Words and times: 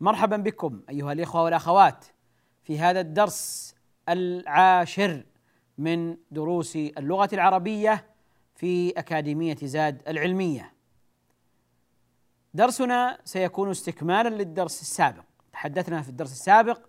مرحبا 0.00 0.36
بكم 0.36 0.82
أيها 0.90 1.12
الإخوة 1.12 1.42
والأخوات 1.42 2.04
في 2.62 2.78
هذا 2.78 3.00
الدرس 3.00 3.74
العاشر 4.08 5.24
من 5.78 6.16
دروس 6.30 6.76
اللغة 6.76 7.28
العربية 7.32 8.06
في 8.54 8.90
أكاديمية 8.90 9.56
زاد 9.62 10.08
العلمية. 10.08 10.72
درسنا 12.54 13.18
سيكون 13.24 13.70
استكمالا 13.70 14.28
للدرس 14.28 14.80
السابق. 14.80 15.24
تحدثنا 15.52 16.02
في 16.02 16.08
الدرس 16.08 16.32
السابق 16.32 16.86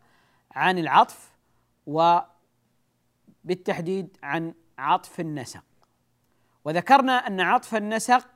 عن 0.51 0.77
العطف 0.77 1.31
وبالتحديد 3.45 4.17
عن 4.23 4.53
عطف 4.77 5.19
النسق. 5.19 5.63
وذكرنا 6.65 7.13
أن 7.13 7.41
عطف 7.41 7.75
النسق 7.75 8.27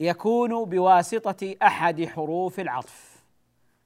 يكون 0.00 0.64
بواسطة 0.64 1.56
أحد 1.62 2.04
حروف 2.04 2.60
العطف. 2.60 3.11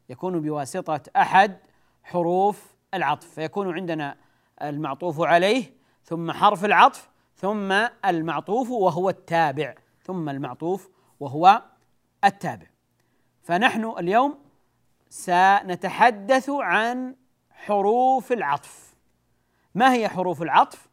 يكون 0.09 0.41
بواسطة 0.41 1.01
أحد 1.17 1.57
حروف 2.03 2.75
العطف 2.95 3.27
فيكون 3.27 3.75
عندنا 3.75 4.17
المعطوف 4.63 5.21
عليه 5.21 5.73
ثم 6.05 6.33
حرف 6.33 6.65
العطف 6.65 7.11
ثم 7.37 7.73
المعطوف 8.05 8.71
وهو 8.71 9.09
التابع 9.09 9.75
ثم 10.03 10.29
المعطوف 10.29 10.89
وهو 11.21 11.63
التابع. 12.25 12.67
فنحن 13.43 13.95
اليوم 13.99 14.39
سنتحدث 15.09 16.51
عن 16.51 17.17
حروف 17.51 18.33
العطف. 18.33 18.95
ما 19.75 19.93
هي 19.93 20.09
حروف 20.09 20.43
العطف؟ 20.43 20.89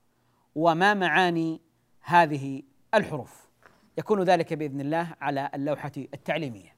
وما 0.56 0.94
معاني 0.94 1.62
هذه 2.02 2.64
الحروف؟ 2.94 3.50
يكون 3.98 4.24
ذلك 4.24 4.54
بإذن 4.54 4.82
الله 4.82 5.16
على 5.22 5.50
اللوحة 5.54 5.92
التعليمية. 5.98 6.73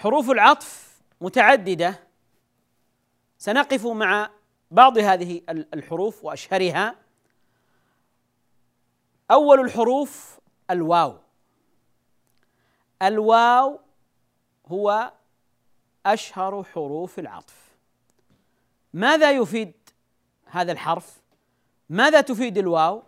حروف 0.00 0.30
العطف 0.30 1.00
متعددة. 1.20 2.00
سنقف 3.38 3.86
مع 3.86 4.30
بعض 4.70 4.98
هذه 4.98 5.42
الحروف 5.48 6.24
وأشهرها. 6.24 6.96
أول 9.30 9.60
الحروف 9.60 10.40
الواو. 10.70 11.18
الواو 13.02 13.80
هو 14.66 15.12
أشهر 16.06 16.64
حروف 16.64 17.18
العطف. 17.18 17.76
ماذا 18.94 19.30
يفيد 19.30 19.72
هذا 20.44 20.72
الحرف؟ 20.72 21.20
ماذا 21.88 22.20
تفيد 22.20 22.58
الواو؟ 22.58 23.02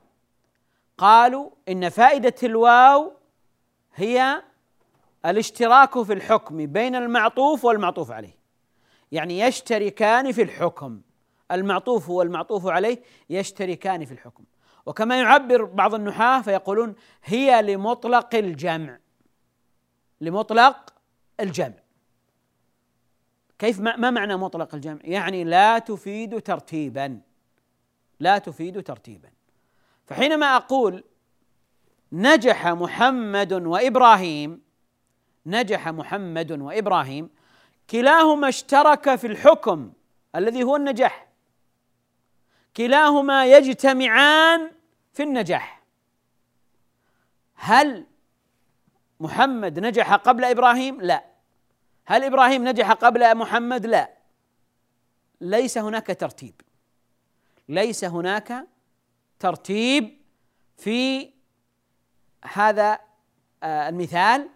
قالوا 0.98 1.50
إن 1.68 1.88
فائدة 1.88 2.34
الواو 2.42 3.12
هي 3.94 4.42
الاشتراك 5.26 6.02
في 6.02 6.12
الحكم 6.12 6.66
بين 6.66 6.94
المعطوف 6.94 7.64
والمعطوف 7.64 8.10
عليه. 8.10 8.36
يعني 9.12 9.40
يشتركان 9.40 10.32
في 10.32 10.42
الحكم. 10.42 11.00
المعطوف 11.52 12.08
والمعطوف 12.08 12.66
عليه 12.66 13.02
يشتركان 13.30 14.04
في 14.04 14.12
الحكم. 14.12 14.44
وكما 14.86 15.20
يعبر 15.20 15.64
بعض 15.64 15.94
النحاة 15.94 16.42
فيقولون 16.42 16.94
هي 17.24 17.62
لمطلق 17.62 18.34
الجمع. 18.34 18.98
لمطلق 20.20 20.94
الجمع. 21.40 21.82
كيف 23.58 23.80
ما 23.80 24.10
معنى 24.10 24.36
مطلق 24.36 24.74
الجمع؟ 24.74 24.98
يعني 25.04 25.44
لا 25.44 25.78
تفيد 25.78 26.40
ترتيبا. 26.40 27.20
لا 28.20 28.38
تفيد 28.38 28.82
ترتيبا. 28.82 29.28
فحينما 30.06 30.56
أقول 30.56 31.04
نجح 32.12 32.66
محمد 32.68 33.52
وإبراهيم 33.52 34.62
نجح 35.46 35.88
محمد 35.88 36.52
وإبراهيم. 36.52 37.30
كلاهما 37.90 38.48
اشترك 38.48 39.14
في 39.14 39.26
الحكم 39.26 39.92
الذي 40.36 40.62
هو 40.62 40.76
النجاح. 40.76 41.28
كلاهما 42.76 43.46
يجتمعان 43.46 44.70
في 45.12 45.22
النجاح. 45.22 45.82
هل 47.54 48.06
محمد 49.20 49.78
نجح 49.78 50.14
قبل 50.14 50.44
إبراهيم؟ 50.44 51.00
لا. 51.00 51.24
هل 52.06 52.24
إبراهيم 52.24 52.68
نجح 52.68 52.92
قبل 52.92 53.36
محمد؟ 53.36 53.86
لا. 53.86 54.10
ليس 55.40 55.78
هناك 55.78 56.06
ترتيب. 56.06 56.60
ليس 57.68 58.04
هناك 58.04 58.66
ترتيب 59.38 60.18
في 60.76 61.30
هذا 62.52 62.98
آه، 63.62 63.88
المثال. 63.88 64.48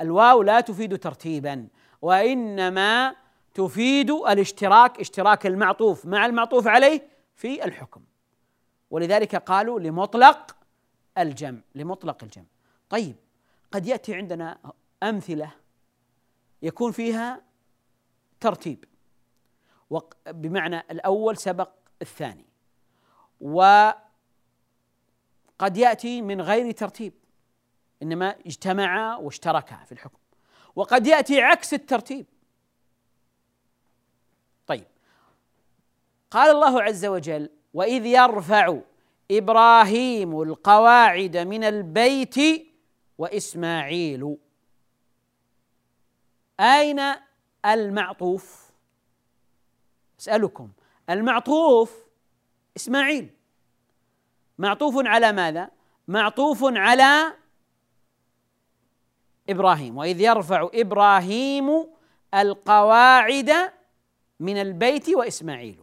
الواو 0.00 0.42
لا 0.42 0.60
تفيد 0.60 0.98
ترتيبا 0.98 1.68
وإنما 2.02 3.16
تفيد 3.54 4.10
الاشتراك 4.10 5.00
اشتراك 5.00 5.46
المعطوف 5.46 6.06
مع 6.06 6.26
المعطوف 6.26 6.66
عليه 6.66 7.08
في 7.34 7.64
الحكم. 7.64 8.02
ولذلك 8.90 9.36
قالوا 9.36 9.80
لمطلق 9.80 10.56
الجمع 11.18 11.60
لمطلق 11.74 12.22
الجمع. 12.22 12.46
طيب 12.88 13.16
قد 13.72 13.86
يأتي 13.86 14.14
عندنا 14.14 14.58
أمثلة 15.02 15.50
يكون 16.62 16.92
فيها 16.92 17.42
ترتيب. 18.40 18.84
بمعنى 20.26 20.78
الأول 20.90 21.36
سبق 21.36 21.70
الثاني. 22.02 22.44
وقد 23.40 23.96
يأتي 25.76 26.22
من 26.22 26.40
غير 26.40 26.70
ترتيب. 26.70 27.12
إنما 28.04 28.36
اجتمعا 28.46 29.16
واشتركا 29.16 29.76
في 29.84 29.92
الحكم. 29.92 30.18
وقد 30.76 31.06
يأتي 31.06 31.42
عكس 31.42 31.74
الترتيب. 31.74 32.26
طيب. 34.66 34.86
قال 36.30 36.50
الله 36.50 36.82
عز 36.82 37.06
وجل 37.06 37.50
وإذ 37.74 38.06
يرفع 38.06 38.78
إبراهيم 39.30 40.42
القواعد 40.42 41.36
من 41.36 41.64
البيت 41.64 42.66
وإسماعيل. 43.18 44.36
أين 46.60 47.00
المعطوف؟ 47.66 48.70
أسألكم. 50.20 50.70
المعطوف 51.10 52.04
إسماعيل. 52.76 53.30
معطوف 54.58 54.94
على 55.06 55.32
ماذا؟ 55.32 55.70
معطوف 56.08 56.60
على 56.64 57.36
إبراهيم 59.50 59.96
وإذ 59.96 60.20
يرفع 60.20 60.68
إبراهيم 60.74 61.86
القواعد 62.34 63.52
من 64.40 64.56
البيت 64.56 65.08
وإسماعيل. 65.08 65.80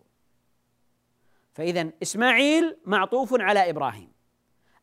فاذا 1.54 1.90
إسماعيل 2.02 2.78
معطوف 2.86 3.42
على 3.42 3.70
إبراهيم. 3.70 4.12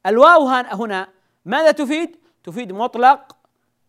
الواو 0.06 0.48
هنا 0.48 1.08
ماذا 1.44 1.70
تفيد؟ 1.70 2.16
تفيد 2.44 2.72
مطلق 2.72 3.36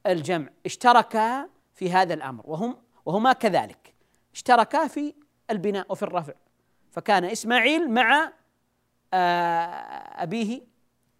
الجمع. 0.07 0.49
اشتركا 0.65 1.49
في 1.73 1.91
هذا 1.91 2.13
الأمر 2.13 2.43
وهم 2.47 2.77
وهما 3.05 3.33
كذلك. 3.33 3.93
اشتركا 4.33 4.87
في 4.87 5.13
البناء 5.49 5.85
وفي 5.91 6.03
الرفع. 6.03 6.33
فكان 6.91 7.25
إسماعيل 7.25 7.91
مع 7.91 8.31
آه، 9.13 10.23
أبيه 10.23 10.61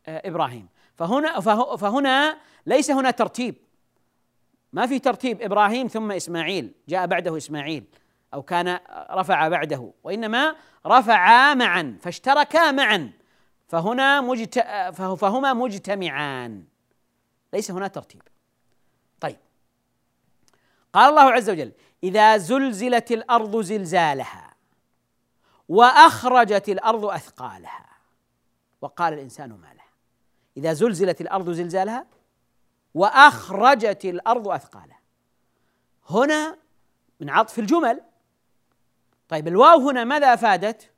آه، 0.07 0.27
إبراهيم. 0.27 0.68
فهنا 1.00 1.40
فهنا 1.75 2.38
ليس 2.66 2.92
هنا 2.92 3.12
ترتيب. 3.12 3.56
ما 4.74 4.86
في 4.86 5.00
ترتيب 5.00 5.42
إبراهيم 5.42 5.88
ثم 5.88 6.12
إسماعيل 6.12 6.72
جاء 6.90 7.07
بعده 7.07 7.38
إسماعيل 7.38 7.84
أو 8.34 8.42
كان 8.42 8.80
رفع 9.12 9.48
بعده 9.48 9.94
وإنما 10.04 10.56
رفعا 10.86 11.54
معا 11.54 11.98
فاشتركا 12.01 12.72
معا 12.72 13.12
فهنا 13.68 14.22
مجت... 14.22 14.60
فهما 14.94 15.54
مجتمعان. 15.54 16.63
ليس 17.54 17.72
هنا 17.72 17.88
ترتيب. 17.88 18.22
طيب. 19.19 19.38
قال 20.94 21.10
الله 21.10 21.31
عز 21.31 21.50
وجل 21.50 21.72
إذا 22.04 22.38
زلزلت 22.38 23.12
الأرض 23.12 23.62
زلزالها 23.62 24.54
وأخرجت 25.69 26.69
الأرض 26.69 27.06
أثقالها. 27.06 27.86
وقال 28.81 29.13
الإنسان 29.13 29.50
ما 29.50 29.74
لها 29.74 29.79
إذا 30.59 30.73
زلزلت 30.73 31.21
الأرض 31.21 31.50
زلزالها 31.50 32.06
وأخرجت 32.94 34.06
الأرض 34.06 34.47
أثقالها. 34.47 35.00
هنا 36.09 36.57
من 37.19 37.29
عطف 37.29 37.59
الجمل. 37.59 38.01
طيب 39.29 39.47
الواو 39.47 39.89
هنا 39.89 40.03
ماذا 40.03 40.33
أفادت؟ 40.33 40.91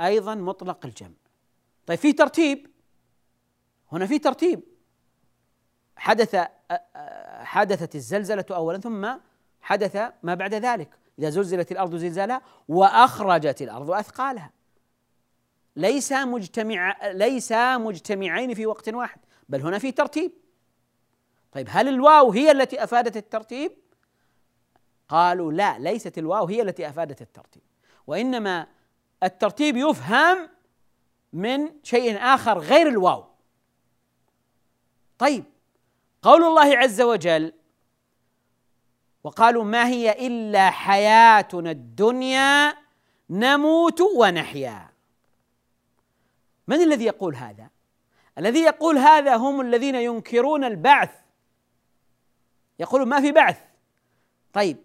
أيضا 0.00 0.34
مطلق 0.34 0.86
الجمع. 0.86 1.14
طيب 1.86 1.98
في 1.98 2.12
ترتيب. 2.12 2.70
هنا 3.92 4.06
في 4.06 4.18
ترتيب. 4.18 4.62
حدث 5.96 6.36
حدثت 7.40 7.94
الزلزلة 7.94 8.44
أولا 8.50 8.78
ثم 8.78 9.08
حدث 9.60 9.96
ما 10.22 10.34
بعد 10.34 10.54
ذلك. 10.54 10.90
إذا 11.18 11.30
زلزلت 11.30 11.72
الأرض 11.72 11.96
زلزالها 11.96 12.42
وأخرجت 12.68 13.62
الأرض 13.62 13.90
أثقالها. 13.90 14.50
ليس 15.76 16.12
مجتمع 16.12 17.06
ليس 17.06 17.52
مجتمعين 17.52 18.54
في 18.54 18.66
وقت 18.66 18.88
واحد 18.88 19.20
بل 19.48 19.60
هنا 19.60 19.78
في 19.78 19.92
ترتيب. 19.92 20.32
طيب 21.52 21.66
هل 21.70 21.88
الواو 21.88 22.32
هي 22.32 22.50
التي 22.50 22.84
أفادت 22.84 23.16
الترتيب؟ 23.16 23.72
قالوا 25.08 25.52
لا 25.52 25.78
ليست 25.78 26.18
الواو 26.18 26.46
هي 26.46 26.62
التي 26.62 26.88
أفادت 26.88 27.22
الترتيب. 27.22 27.62
وإنما 28.06 28.66
الترتيب 29.22 29.76
يفهم 29.76 30.48
من 31.32 31.70
شيء 31.82 32.18
آخر 32.18 32.58
غير 32.58 32.88
الواو. 32.88 33.24
طيب 35.18 35.44
قول 36.22 36.44
الله 36.44 36.76
عز 36.76 37.00
وجل 37.00 37.52
وقالوا 39.24 39.64
ما 39.64 39.86
هي 39.86 40.26
إلا 40.26 40.70
حياتنا 40.70 41.70
الدنيا 41.70 42.76
نموت 43.30 44.00
ونحيا. 44.00 44.95
من 46.68 46.82
الذي 46.82 47.04
يقول 47.04 47.36
هذا؟ 47.36 47.70
الذي 48.38 48.60
يقول 48.60 48.98
هذا 48.98 49.36
هم 49.36 49.60
الذين 49.60 49.94
ينكرون 49.94 50.64
البعث. 50.64 51.10
يقولون 52.78 53.08
ما 53.08 53.20
في 53.20 53.32
بعث. 53.32 53.58
طيب 54.52 54.76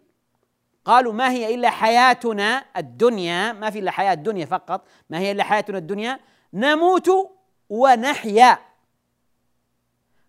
قالوا 0.86 1.14
ما 1.14 1.32
هي 1.32 1.56
إلا 1.56 1.70
حياتنا 1.70 2.66
الدنيا؟ 2.78 3.54
ما 3.54 3.70
في 3.70 3.80
إلا 3.80 3.92
حياة 3.92 4.14
الدنيا 4.14 4.46
فقط. 4.46 4.88
ما 5.10 5.20
هي 5.20 5.32
إلا 5.32 5.44
حياتنا 5.44 5.78
الدنيا؟ 5.78 6.20
نموت 6.54 7.10
ونحيا. 7.70 8.60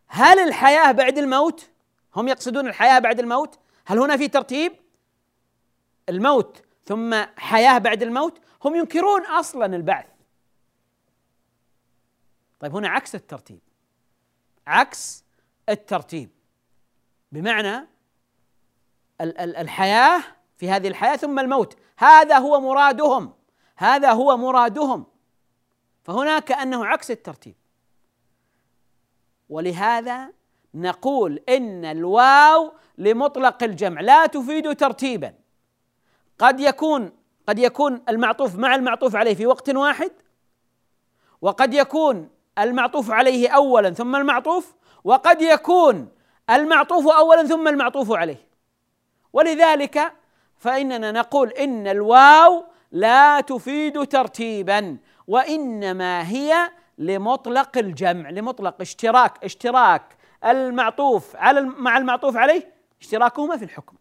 هل 0.07 0.39
الحياة 0.39 0.93
بعد 0.93 1.19
الموت؟ 1.19 1.71
هم 2.17 2.29
يقصدون 2.29 2.67
الحياة 2.67 2.99
بعد 2.99 3.21
الموت؟ 3.21 3.59
هل 3.87 3.99
هنا 3.99 4.17
في 4.17 4.29
ترتيب؟ 4.29 4.73
الموت 6.09 6.63
ثم 6.85 7.25
حياة 7.37 7.79
بعد 7.79 8.03
الموت؟ 8.03 8.41
هم 8.65 8.75
ينكرون 8.75 9.27
أصلا 9.27 9.77
البعث. 9.77 10.12
طيب 12.63 12.77
هنا 12.77 12.89
عكس 12.89 13.15
الترتيب. 13.15 13.61
عكس 14.67 15.25
الترتيب. 15.69 16.31
بمعنى 17.33 17.89
الحياة 19.21 20.23
في 20.57 20.71
هذه 20.71 20.89
الحياة 20.89 21.17
ثم 21.17 21.39
الموت. 21.39 21.77
هذا 21.99 22.39
هو 22.39 22.61
مرادهم. 22.61 23.35
هذا 23.77 24.13
هو 24.13 24.37
مرادهم. 24.37 25.07
فهنا 26.03 26.39
كانه 26.39 26.87
عكس 26.87 27.11
الترتيب. 27.11 27.55
ولهذا 29.49 30.33
نقول 30.75 31.41
إن 31.49 31.85
الواو 31.85 32.73
لمطلق 32.99 33.63
الجمع 33.63 34.01
لا 34.01 34.27
تفيد 34.27 34.77
ترتيبا. 34.77 35.35
قد 36.39 36.61
يكون 36.61 37.13
قد 37.47 37.59
يكون 37.59 38.03
المعطوف 38.09 38.57
مع 38.57 38.75
المعطوف 38.75 39.17
عليه 39.17 39.35
في 39.35 39.47
وقت 39.47 39.71
واحد 39.71 40.13
وقد 41.41 41.75
يكون 41.75 42.31
المعطوف 42.59 43.11
عليه 43.11 43.49
اولا 43.49 43.91
ثم 43.91 44.17
المعطوف 44.17 44.75
وقد 45.05 45.43
يكون 45.43 46.09
المعطوف 46.51 47.07
اولا 47.07 47.45
ثم 47.47 47.69
المعطوف 47.69 48.13
عليه. 48.13 48.49
ولذلك 49.33 50.13
فإننا 50.57 51.13
نقول 51.13 51.49
إن 51.49 51.87
الواو 51.87 52.65
لا 52.93 53.41
تفيد 53.41 54.07
ترتيبا 54.07 54.99
وإنما 55.27 56.29
هي 56.29 56.71
لمطلق 56.99 57.79
الجمع 57.79 58.31
لمطلق 58.31 58.81
اشتراك 58.81 59.45
اشتراك 59.45 60.17
المعطوف 60.45 61.37
على 61.37 61.61
مع 61.61 61.99
المعطوف 61.99 62.37
عليه 62.37 62.73
اشتراكهما 63.01 63.57
في 63.57 63.65
الحكم 63.65 63.97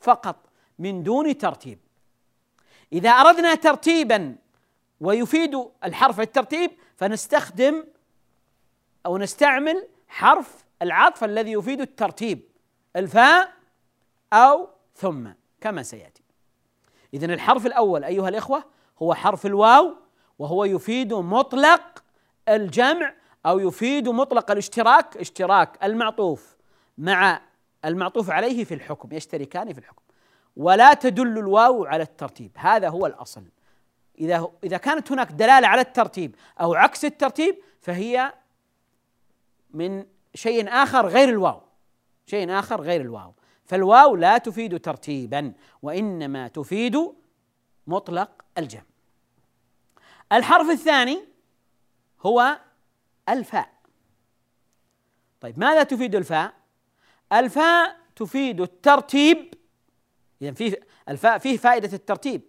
فقط 0.00 0.36
من 0.78 1.02
دون 1.02 1.38
ترتيب. 1.38 1.78
إذا 2.92 3.10
أردنا 3.10 3.54
ترتيبا 3.54 4.36
ويفيد 5.00 5.64
الحرف 5.84 6.20
الترتيب 6.20 6.70
فنستخدم 6.98 7.84
أو 9.06 9.18
نستعمل 9.18 9.88
حرف 10.08 10.64
العطف 10.82 11.24
الذي 11.24 11.52
يفيد 11.52 11.80
الترتيب 11.80 12.40
الفاء 12.96 13.52
أو 14.32 14.68
ثم 14.96 15.28
كما 15.60 15.82
سيأتي. 15.82 16.22
اذا 17.14 17.26
الحرف 17.26 17.66
الأول 17.66 18.04
أيها 18.04 18.28
الإخوة 18.28 18.64
هو 19.02 19.14
حرف 19.14 19.46
الواو 19.46 19.96
وهو 20.38 20.64
يفيد 20.64 21.14
مطلق 21.14 22.04
الجمع 22.48 23.14
أو 23.46 23.58
يفيد 23.58 24.08
مطلق 24.08 24.50
الاشتراك 24.50 25.16
اشتراك 25.16 25.84
المعطوف 25.84 26.56
مع 26.98 27.40
المعطوف 27.84 28.30
عليه 28.30 28.64
في 28.64 28.74
الحكم 28.74 29.08
يشتركان 29.12 29.72
في 29.72 29.78
الحكم. 29.78 30.02
ولا 30.56 30.94
تدل 30.94 31.38
الواو 31.38 31.84
على 31.84 32.02
الترتيب 32.02 32.50
هذا 32.56 32.88
هو 32.88 33.06
الأصل. 33.06 33.44
إذا 34.20 34.48
إذا 34.64 34.76
كانت 34.76 35.12
هناك 35.12 35.32
دلالة 35.32 35.68
على 35.68 35.80
الترتيب 35.80 36.36
أو 36.60 36.74
عكس 36.74 37.04
الترتيب 37.04 37.58
فهي 37.80 38.32
من 39.70 40.06
شيء 40.34 40.68
آخر 40.68 41.06
غير 41.06 41.28
الواو. 41.28 41.62
شيء 42.26 42.58
آخر 42.58 42.80
غير 42.80 43.00
الواو. 43.00 43.34
فالواو 43.64 44.16
لا 44.16 44.38
تفيد 44.38 44.80
ترتيبا 44.80 45.52
وإنما 45.82 46.48
تفيد 46.48 47.12
مطلق 47.86 48.44
الجمع. 48.58 48.82
الحرف 50.32 50.70
الثاني 50.70 51.24
هو 52.20 52.60
الفاء. 53.28 53.72
طيب 55.40 55.58
ماذا 55.58 55.82
تفيد 55.82 56.14
الفاء؟ 56.14 56.54
الفاء 57.32 57.96
تفيد 58.16 58.60
الترتيب. 58.60 59.54
اذا 60.42 60.52
في 60.52 60.76
الفاء 61.08 61.38
فيه 61.38 61.56
فائدة 61.56 61.92
الترتيب. 61.92 62.42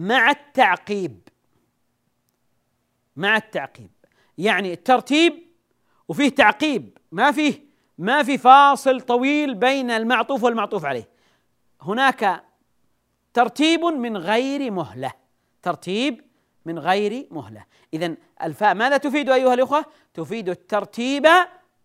مع 0.00 0.30
التعقيب. 0.30 1.28
مع 3.16 3.36
التعقيب. 3.36 3.90
يعني 4.38 4.72
الترتيب 4.72 5.46
وفيه 6.08 6.28
تعقيب 6.28 6.98
ما 7.12 7.32
فيه 7.32 7.64
ما 7.98 8.22
في 8.22 8.38
فاصل 8.38 9.00
طويل 9.00 9.54
بين 9.54 9.90
المعطوف 9.90 10.42
والمعطوف 10.42 10.84
عليه. 10.84 11.08
هناك 11.82 12.44
ترتيب 13.34 13.80
من 13.80 14.16
غير 14.16 14.70
مهلة. 14.70 15.12
ترتيب 15.62 16.24
من 16.64 16.78
غير 16.78 17.28
مهلة. 17.30 17.64
اذا 17.94 18.16
الفاء 18.42 18.74
ماذا 18.74 18.96
تفيد 18.96 19.30
أيها 19.30 19.54
الأخوة؟ 19.54 19.84
تفيد 20.14 20.48
الترتيب 20.48 21.26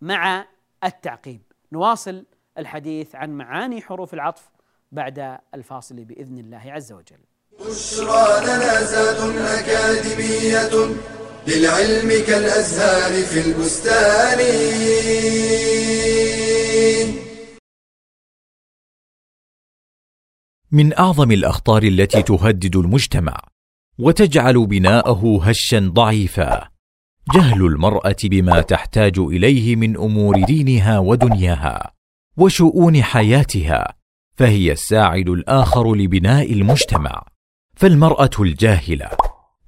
مع 0.01 0.47
التعقيب. 0.83 1.41
نواصل 1.71 2.25
الحديث 2.57 3.15
عن 3.15 3.29
معاني 3.37 3.81
حروف 3.81 4.13
العطف 4.13 4.49
بعد 4.91 5.39
الفاصل 5.53 6.05
بإذن 6.05 6.37
الله 6.37 6.71
عز 6.71 6.91
وجل. 6.91 7.19
بشرى 7.59 8.85
زاد 8.85 9.37
أكاديمية 9.37 10.95
للعلم 11.47 12.09
كالأزهار 12.27 13.23
في 13.23 13.39
البستان. 13.47 14.39
من 20.71 20.97
أعظم 20.97 21.31
الأخطار 21.31 21.83
التي 21.83 22.21
تهدد 22.23 22.75
المجتمع 22.75 23.37
وتجعل 23.99 24.65
بناءه 24.65 25.39
هشا 25.43 25.79
ضعيفا 25.79 26.69
جهل 27.35 27.65
المرأة 27.65 28.15
بما 28.23 28.61
تحتاج 28.61 29.19
إليه 29.19 29.75
من 29.75 29.97
أمور 29.97 30.45
دينها 30.45 30.99
ودنياها 30.99 31.91
وشؤون 32.37 33.03
حياتها 33.03 33.95
فهي 34.37 34.71
الساعد 34.71 35.29
الآخر 35.29 35.95
لبناء 35.95 36.53
المجتمع. 36.53 37.34
فالمرأة 37.75 38.29
الجاهلة 38.39 39.09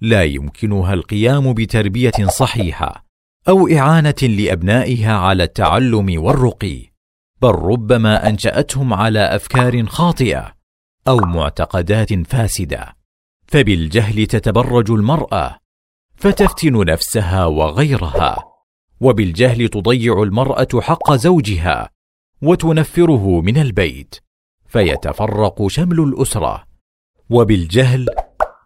لا 0.01 0.23
يمكنها 0.23 0.93
القيام 0.93 1.53
بتربية 1.53 2.27
صحيحة 2.27 3.05
أو 3.47 3.67
إعانة 3.67 4.15
لأبنائها 4.21 5.17
على 5.17 5.43
التعلم 5.43 6.23
والرقي 6.23 6.91
بل 7.41 7.49
ربما 7.49 8.29
أنشأتهم 8.29 8.93
على 8.93 9.19
أفكار 9.19 9.85
خاطئة 9.85 10.53
أو 11.07 11.17
معتقدات 11.17 12.13
فاسدة. 12.13 12.97
فبالجهل 13.47 14.25
تتبرج 14.25 14.91
المرأة 14.91 15.59
فتفتن 16.15 16.85
نفسها 16.85 17.45
وغيرها 17.45 18.43
وبالجهل 18.99 19.67
تضيع 19.67 20.23
المرأة 20.23 20.67
حق 20.81 21.13
زوجها 21.13 21.89
وتنفره 22.41 23.41
من 23.41 23.57
البيت 23.57 24.15
فيتفرق 24.67 25.67
شمل 25.67 25.99
الأسرة 25.99 26.66
وبالجهل 27.29 28.05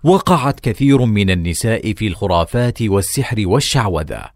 وقعت 0.04 0.60
كثير 0.60 1.06
من 1.06 1.30
النساء 1.30 1.94
في 1.94 2.08
الخرافات 2.08 2.82
والسحر 2.82 3.44
والشعوذة. 3.48 4.30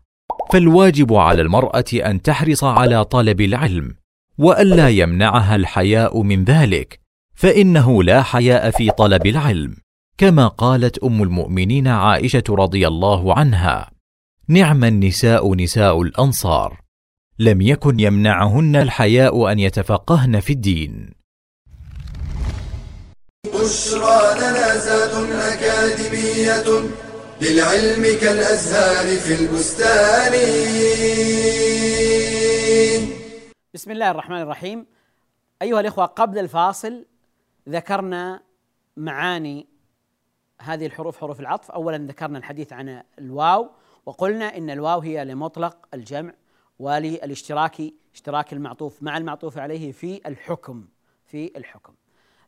فالواجب 0.52 1.14
على 1.14 1.42
المرأة 1.42 1.86
أن 1.94 2.22
تحرص 2.22 2.64
على 2.64 3.06
طلب 3.06 3.42
العلم 3.42 3.96
وألا 4.38 4.90
يمنعها 4.90 5.56
الحياء 5.56 6.22
من 6.22 6.44
ذلك 6.44 7.00
فإنه 7.36 8.04
لا 8.04 8.24
حياء 8.24 8.72
في 8.72 8.92
طلب 8.92 9.26
العلم 9.28 9.76
كما 10.18 10.48
قالت 10.48 10.98
أم 10.98 11.24
المؤمنين 11.24 11.88
عائشة 11.88 12.44
رضي 12.50 12.88
الله 12.88 13.40
عنها 13.40 13.92
نعم 14.48 14.84
النساء 14.84 15.56
نساء 15.56 16.02
الأنصار 16.02 16.82
لم 17.40 17.62
يكن 17.62 18.00
يمنعهن 18.00 18.76
الحياء 18.76 19.52
أن 19.52 19.60
يتفقهن 19.60 20.40
في 20.40 20.54
الدين. 20.54 21.12
بشرى 23.54 24.40
لنا 24.40 24.78
زاد 24.78 25.32
أكاديمية 25.32 26.90
للعلم 27.42 28.20
كالأزهار 28.22 29.18
في 29.18 29.34
البستان. 29.42 30.34
بسم 33.74 33.92
الله 33.92 34.12
الرحمن 34.12 34.42
الرحيم. 34.42 34.86
أيها 35.62 35.80
الإخوة 35.80 36.06
قبل 36.06 36.40
الفاصل 36.40 37.06
ذكرنا 37.70 38.42
معاني 38.98 39.68
هذه 40.62 40.86
الحروف 40.86 41.18
حروف 41.18 41.40
العطف. 41.40 41.72
اولا 41.72 41.98
ذكرنا 41.98 42.38
الحديث 42.38 42.74
عن 42.74 43.04
الواو 43.20 43.70
وقلنا 44.06 44.58
إن 44.58 44.70
الواو 44.70 45.00
هي 45.00 45.26
لمطلق 45.26 45.78
الجمع 45.94 46.34
وللاشتراك 46.80 47.82
اشتراك 48.14 48.54
المعطوف 48.54 49.04
مع 49.04 49.18
المعطوف 49.18 49.58
عليه 49.58 49.92
في 49.92 50.22
الحكم 50.26 50.86
في 51.26 51.52
الحكم. 51.56 51.94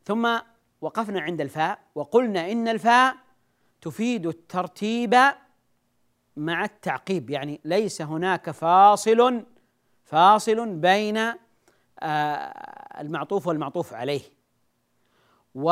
ثم 0.04 0.38
وقفنا 0.80 1.20
عند 1.20 1.40
الفاء 1.40 1.78
وقلنا 1.94 2.52
إن 2.52 2.68
الفاء 2.68 3.16
تفيد 3.80 4.26
الترتيب 4.26 5.14
مع 6.36 6.64
التعقيب 6.64 7.30
يعني 7.30 7.60
ليس 7.64 8.02
هناك 8.02 8.50
فاصل 8.50 9.44
فاصل 10.04 10.74
بين 10.74 11.16
آه، 12.00 13.00
المعطوف 13.00 13.46
والمعطوف 13.46 13.94
عليه. 13.94 14.22
و 15.54 15.70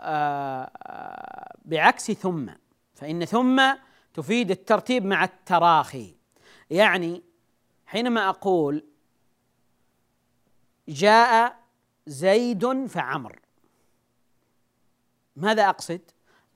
آه، 0.00 1.56
بعكس 1.64 2.10
ثم 2.10 2.50
فإن 2.94 3.24
ثم 3.24 3.62
تفيد 4.14 4.50
الترتيب 4.50 5.04
مع 5.04 5.24
التراخي. 5.24 6.14
يعني 6.70 7.22
حينما 7.86 8.28
أقول 8.28 8.84
جاء 10.88 11.56
زيد 12.06 12.86
فعمر 12.86 13.41
ماذا 15.36 15.68
أقصد؟ 15.68 16.00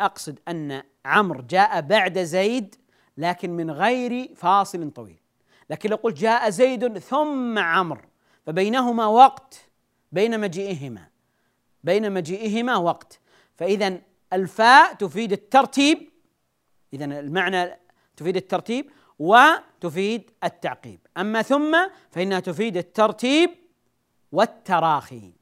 أقصد 0.01 0.41
أن 0.49 0.83
عمرو 1.05 1.43
جاء 1.43 1.81
بعد 1.81 2.19
زيد 2.19 2.75
لكن 3.17 3.51
من 3.51 3.71
غير 3.71 4.35
فاصل 4.35 4.91
طويل. 4.91 5.21
لكن 5.71 5.91
لو 5.91 5.97
قلت 5.97 6.17
جاء 6.17 6.51
زيد 6.51 6.99
ثم 6.99 7.59
عمرو 7.59 8.09
فبينهما 8.47 9.07
وقت 9.07 9.61
بين 10.13 10.41
مجيئهما 10.41 11.09
بين 11.85 12.13
مجيئهما 12.13 12.77
وقت. 12.77 13.21
فإذا 13.57 13.99
الفاء 14.33 14.95
تفيد 14.95 15.33
الترتيب 15.33 16.11
إذا 16.93 17.05
المعنى 17.05 17.79
تفيد 18.17 18.37
الترتيب 18.37 18.91
وتفيد 19.19 20.31
التعقيب. 20.45 21.01
أما 21.17 21.43
ثم 21.43 21.77
فإنها 22.11 22.41
تفيد 22.41 22.77
الترتيب 22.77 23.51
والتراخي. 24.33 25.33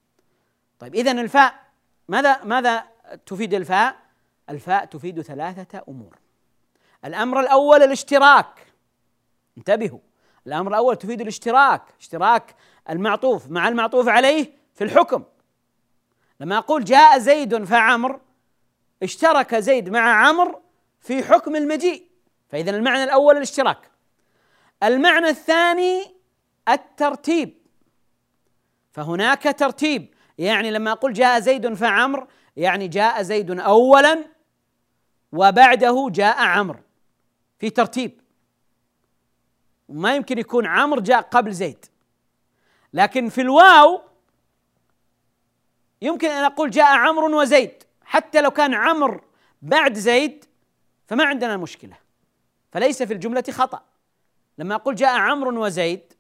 طيب 0.79 0.95
إذا 0.95 1.13
الفاء 1.13 1.65
ماذا 2.09 2.45
ماذا 2.45 2.94
تفيد 3.27 3.55
الفاء؟ 3.55 3.97
الفاء 4.51 4.85
تفيد 4.85 5.23
ثلاثة 5.23 5.85
أمور. 5.89 6.19
الأمر 7.05 7.41
الأول 7.41 7.83
الاشتراك. 7.83 8.73
انتبهوا 9.59 9.99
الأمر 10.47 10.71
الأول 10.71 10.97
تفيد 10.97 11.21
الاشتراك 11.21 11.83
اشتراك 12.01 12.55
المعطوف 12.91 13.51
مع 13.51 13.69
المعطوف 13.69 14.09
عليه 14.09 14.53
في 14.75 14.85
الحكم. 14.85 15.25
لما 16.41 16.59
أقول 16.59 16.85
جاء 16.85 17.19
زيد 17.19 17.65
فعمر 17.65 18.21
اشترك 19.03 19.55
زيد 19.55 19.89
مع 19.89 20.27
عمر 20.27 20.61
في 21.01 21.23
حكم 21.23 21.57
المجيء. 21.57 22.07
فإذا 22.49 22.71
المعنى 22.71 23.05
الأول 23.05 23.37
الاشتراك. 23.37 23.91
المعنى 24.83 25.29
الثاني 25.29 26.15
الترتيب. 26.69 27.59
فهناك 28.93 29.43
ترتيب 29.59 30.15
يعني 30.39 30.71
لما 30.71 30.93
أقول 30.93 31.13
جاء 31.13 31.41
زيد 31.41 31.75
فعمر 31.75 32.27
يعني 32.57 32.89
جاء 32.89 33.23
زيد 33.23 33.61
أولا 33.61 34.25
وبعده 35.33 36.09
جاء 36.11 36.43
عمرو 36.43 36.81
في 37.59 37.71
ترتيب. 37.71 38.21
ما 39.89 40.15
يمكن 40.15 40.39
يكون 40.39 40.67
عمرو 40.67 41.01
جاء 41.01 41.21
قبل 41.21 41.53
زيد. 41.53 41.87
لكن 42.93 43.29
في 43.29 43.41
الواو 43.41 44.03
يمكن 46.03 46.29
أن 46.29 46.45
أقول 46.45 46.71
جاء 46.71 46.97
عمرو 46.97 47.41
وزيد. 47.41 47.85
حتى 48.05 48.41
لو 48.41 48.51
كان 48.51 48.75
عمرو 48.75 49.21
بعد 49.63 49.95
زيد 49.95 50.45
فما 51.07 51.25
عندنا 51.25 51.57
مشكلة. 51.57 51.97
فليس 52.73 53.03
في 53.03 53.13
الجملة 53.13 53.45
خطأ. 53.51 53.83
لما 54.59 54.75
أقول 54.75 54.95
جاء 54.95 55.17
عمرو 55.17 55.65
وزيد 55.65 56.13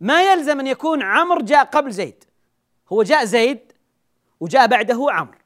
ما 0.00 0.32
يلزم 0.32 0.60
أن 0.60 0.66
يكون 0.66 1.02
عمرو 1.02 1.40
جاء 1.40 1.64
قبل 1.64 1.90
زيد. 1.90 2.24
هو 2.92 3.02
جاء 3.02 3.24
زيد 3.24 3.72
وجاء 4.40 4.66
بعده 4.66 5.06
عمرو. 5.10 5.39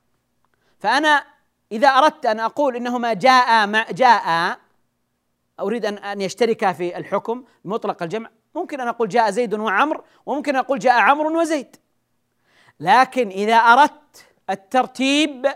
فأنا 0.84 1.24
إذا 1.72 1.88
أردت 1.88 2.26
أن 2.26 2.40
أقول 2.40 2.76
إنهما 2.76 3.12
جاء 3.12 3.66
ما 3.66 3.86
جاء 3.90 4.58
أريد 5.60 5.86
ان 5.86 5.98
أن 5.98 6.20
يشتركا 6.20 6.72
في 6.72 6.96
الحكم 6.96 7.44
مطلق 7.64 8.02
الجمع 8.02 8.30
ممكن 8.54 8.80
أن 8.80 8.88
أقول 8.88 9.08
جاء 9.08 9.30
زيد 9.30 9.54
وعمر 9.54 10.04
وممكن 10.26 10.54
ان 10.54 10.60
أقول 10.60 10.78
جاء 10.78 11.00
عمرو 11.00 11.40
وزيد. 11.40 11.76
لكن 12.80 13.28
إذا 13.28 13.54
أردت 13.54 14.26
الترتيب 14.50 15.46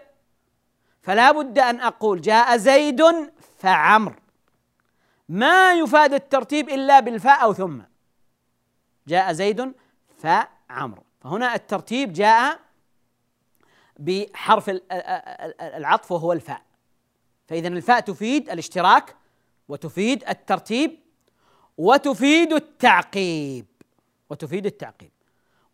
فلا 1.03 1.33
بد 1.33 1.59
أن 1.59 1.81
أقول 1.81 2.21
جاء 2.21 2.57
زيد 2.57 3.03
فعمر. 3.59 4.17
ما 5.29 5.75
يفاد 5.75 6.15
الترتيب 6.15 6.69
إلا 6.69 7.01
بالفاء 7.01 7.43
أو 7.43 7.53
ثم. 7.53 7.81
جاء 9.09 9.33
زيد 9.33 9.73
فعمر. 10.19 11.03
فهنا 11.21 11.55
الترتيب 11.55 12.13
جاء 12.13 12.68
بحرف 13.99 14.71
العطف 15.61 16.13
وهو 16.13 16.33
الفاء. 16.33 16.63
فاذا 17.47 17.69
الفاء 17.69 18.01
تفيد 18.01 18.51
الاشتراك 18.51 19.17
وتفيد 19.69 20.29
الترتيب 20.29 20.99
وتفيد 21.79 22.53
التعقيب. 22.53 23.67
وتفيد 24.31 24.67
التعقيب. 24.67 25.11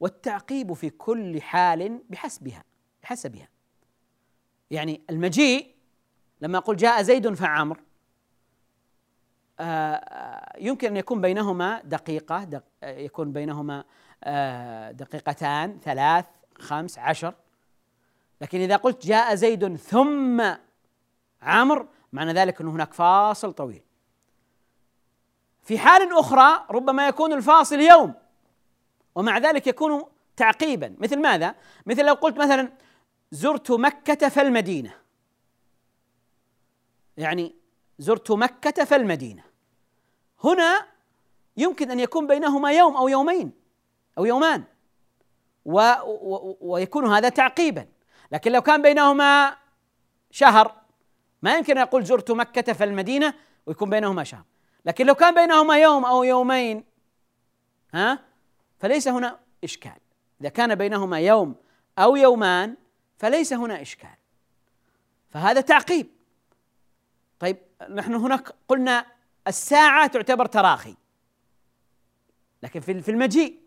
والتعقيب 0.00 0.72
في 0.72 0.90
كل 0.90 1.42
حال 1.42 2.00
بحسبها 2.10 2.64
بحسبها. 3.02 3.48
يعني 4.70 5.00
المجيء 5.10 5.74
لما 6.40 6.58
أقول 6.58 6.76
جاء 6.76 7.02
زيد 7.02 7.34
فعمر 7.34 7.80
آه، 9.60 10.52
يمكن 10.58 10.88
أن 10.88 10.96
يكون 10.96 11.20
بينهما 11.20 11.82
دقيقة 11.84 12.44
دق 12.44 12.64
يكون 12.82 13.32
بينهما 13.32 13.84
آه، 14.24 14.90
دقيقتان 14.90 15.80
ثلاث 15.80 16.26
خمس 16.58 16.98
عشر. 16.98 17.34
لكن 18.44 18.60
إذا 18.60 18.76
قلت 18.76 19.06
جاء 19.06 19.34
زيد 19.34 19.76
ثم 19.76 20.42
عمر 21.42 21.88
معنى 22.12 22.32
ذلك 22.32 22.60
أن 22.60 22.68
هناك 22.68 22.94
فاصل 22.94 23.52
طويل. 23.52 23.82
في 25.62 25.78
حال 25.78 26.18
أخرى 26.18 26.66
ربما 26.70 27.08
يكون 27.08 27.32
الفاصل 27.32 27.80
يوم 27.80 28.14
ومع 29.14 29.38
ذلك 29.38 29.66
يكون 29.66 30.04
تعقيبا. 30.36 30.96
مثل 30.98 31.20
ماذا؟ 31.20 31.54
مثل 31.86 32.04
لو 32.04 32.14
قلت 32.14 32.38
مثلا 32.38 32.72
زرت 33.30 33.70
مكة 33.70 34.28
فالمدينة. 34.28 34.94
يعني 37.16 37.54
زرت 37.98 38.30
مكة 38.30 38.84
فالمدينة. 38.84 39.44
هنا 40.44 40.86
يمكن 41.56 41.90
أن 41.90 42.00
يكون 42.00 42.26
بينهما 42.26 42.72
يوم 42.72 42.96
أو 42.96 43.08
يومين 43.08 43.52
أو 44.18 44.24
يومان 44.24 44.64
و 45.64 45.80
و 45.80 46.56
ويكون 46.60 47.06
هذا 47.06 47.28
تعقيبا. 47.28 47.93
لكن 48.32 48.52
لو 48.52 48.62
كان 48.62 48.82
بينهما 48.82 49.56
شهر 50.30 50.74
ما 51.42 51.54
يمكن 51.54 51.78
أن 51.78 51.82
أقول 51.82 52.04
زرت 52.04 52.30
مكة 52.30 52.72
فالمدينة 52.72 53.34
ويكون 53.66 53.90
بينهما 53.90 54.24
شهر. 54.24 54.44
لكن 54.84 55.06
لو 55.06 55.14
كان 55.14 55.34
بينهما 55.34 55.78
يوم 55.78 56.04
أو 56.04 56.24
يومين 56.24 56.84
ها 57.94 58.18
فليس 58.78 59.08
هنا 59.08 59.38
إشكال. 59.64 59.98
إذا 60.40 60.48
كان 60.48 60.74
بينهما 60.74 61.20
يوم 61.20 61.54
أو 61.98 62.16
يومان 62.16 62.76
فليس 63.16 63.52
هنا 63.52 63.82
إشكال. 63.82 64.16
فهذا 65.30 65.60
تعقيب. 65.60 66.06
طيب 67.38 67.56
نحن 67.90 68.14
هناك 68.14 68.54
قلنا 68.68 69.06
الساعة 69.46 70.06
تعتبر 70.06 70.46
تراخي. 70.46 70.94
لكن 72.62 72.80
في 72.80 73.10
المجيء. 73.10 73.60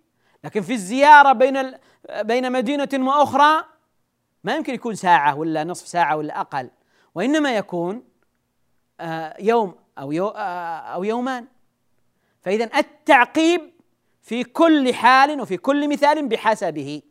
لكن 0.43 0.61
في 0.61 0.73
الزيارة 0.73 1.33
بين 1.33 1.73
بين 2.21 2.51
مدينة 2.51 2.89
وأخرى 2.93 3.65
ما 4.47 4.55
يمكن 4.55 4.73
يكون 4.73 4.95
ساعة 4.95 5.35
ولا 5.35 5.63
نصف 5.63 5.87
ساعة 5.87 6.15
ولا 6.15 6.41
أقل 6.41 6.69
وإنما 7.15 7.55
يكون 7.57 8.03
آه، 8.99 9.35
يوم 9.39 9.75
أو 9.97 10.11
يو 10.11 10.27
آه، 10.27 10.77
أو 10.77 11.03
يومان. 11.03 11.45
فاذا 12.41 12.69
التعقيب 12.77 13.71
في 14.21 14.43
كل 14.43 14.93
حال 14.93 15.41
وفي 15.41 15.57
كل 15.57 15.89
مثال 15.89 16.27
بحسبه 16.27 17.01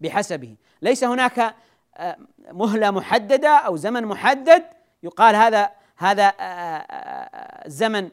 بحسبه. 0.00 0.56
ليس 0.82 1.04
هناك 1.04 1.54
آه، 1.96 2.16
مهلة 2.52 2.90
محددة 2.90 3.56
أو 3.56 3.76
زمن 3.76 4.06
محدد 4.06 4.64
يقال 5.02 5.36
هذا 5.36 5.70
هذا 5.96 6.32
الزمن 7.66 8.10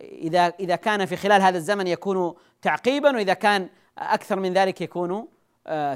إذا 0.00 0.46
إذا 0.60 0.76
كان 0.76 1.06
في 1.06 1.16
خلال 1.16 1.42
هذا 1.42 1.58
الزمن 1.58 1.86
يكون 1.86 2.34
تعقيبا 2.62 3.16
وإذا 3.16 3.34
كان 3.34 3.68
أكثر 3.98 4.40
من 4.40 4.52
ذلك 4.52 4.80
يكون 4.80 5.28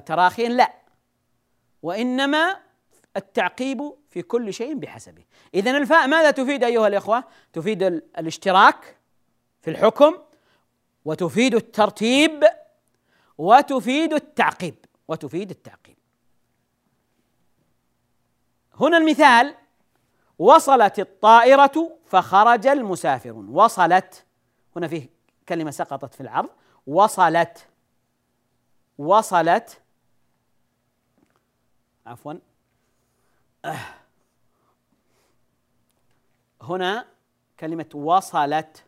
تراخيا 0.07 0.49
لا. 0.49 0.80
وإنما 1.83 2.57
التعقيب 3.17 3.93
في 4.09 4.23
كل 4.23 4.53
شيء 4.53 4.75
بحسبه. 4.75 5.25
اذا 5.55 5.71
الفاء 5.71 6.07
ماذا 6.07 6.31
تفيد 6.31 6.65
أيها 6.65 6.87
الإخوة؟ 6.89 7.25
تفيد 7.53 7.83
الاشتراك 7.83 8.97
في 9.63 9.71
الحكم 9.71 10.19
وتفيد 11.05 11.55
الترتيب 11.55 12.45
وتفيد 13.39 14.13
التعقيب 14.13 14.75
وتفيد 15.09 15.51
التعقيب. 15.51 15.97
هنا 18.81 18.97
المثال 18.97 19.55
وصلت 20.39 20.99
الطائرة 20.99 21.99
فخرج 22.07 22.67
المسافرون 22.67 23.49
وصلت 23.49 24.25
هنا 24.77 24.89
فيه 24.89 25.09
كلمة 25.49 25.71
سقطت 25.71 26.15
في 26.15 26.21
العرض 26.21 26.49
وصلت 26.87 27.67
وصلت 28.99 29.81
عفوا. 32.07 32.35
هنا 36.63 37.07
كلمة 37.61 37.91
وصلت. 37.95 38.85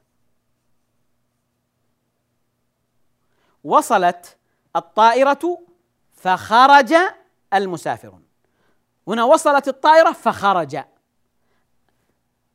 وصلت 3.65 4.37
الطائرة 4.77 5.59
فخرج 6.13 6.95
المسافرون. 7.55 8.25
هنا 9.09 9.25
وصلت 9.25 9.69
الطائرة 9.69 10.13
فخرج. 10.13 10.85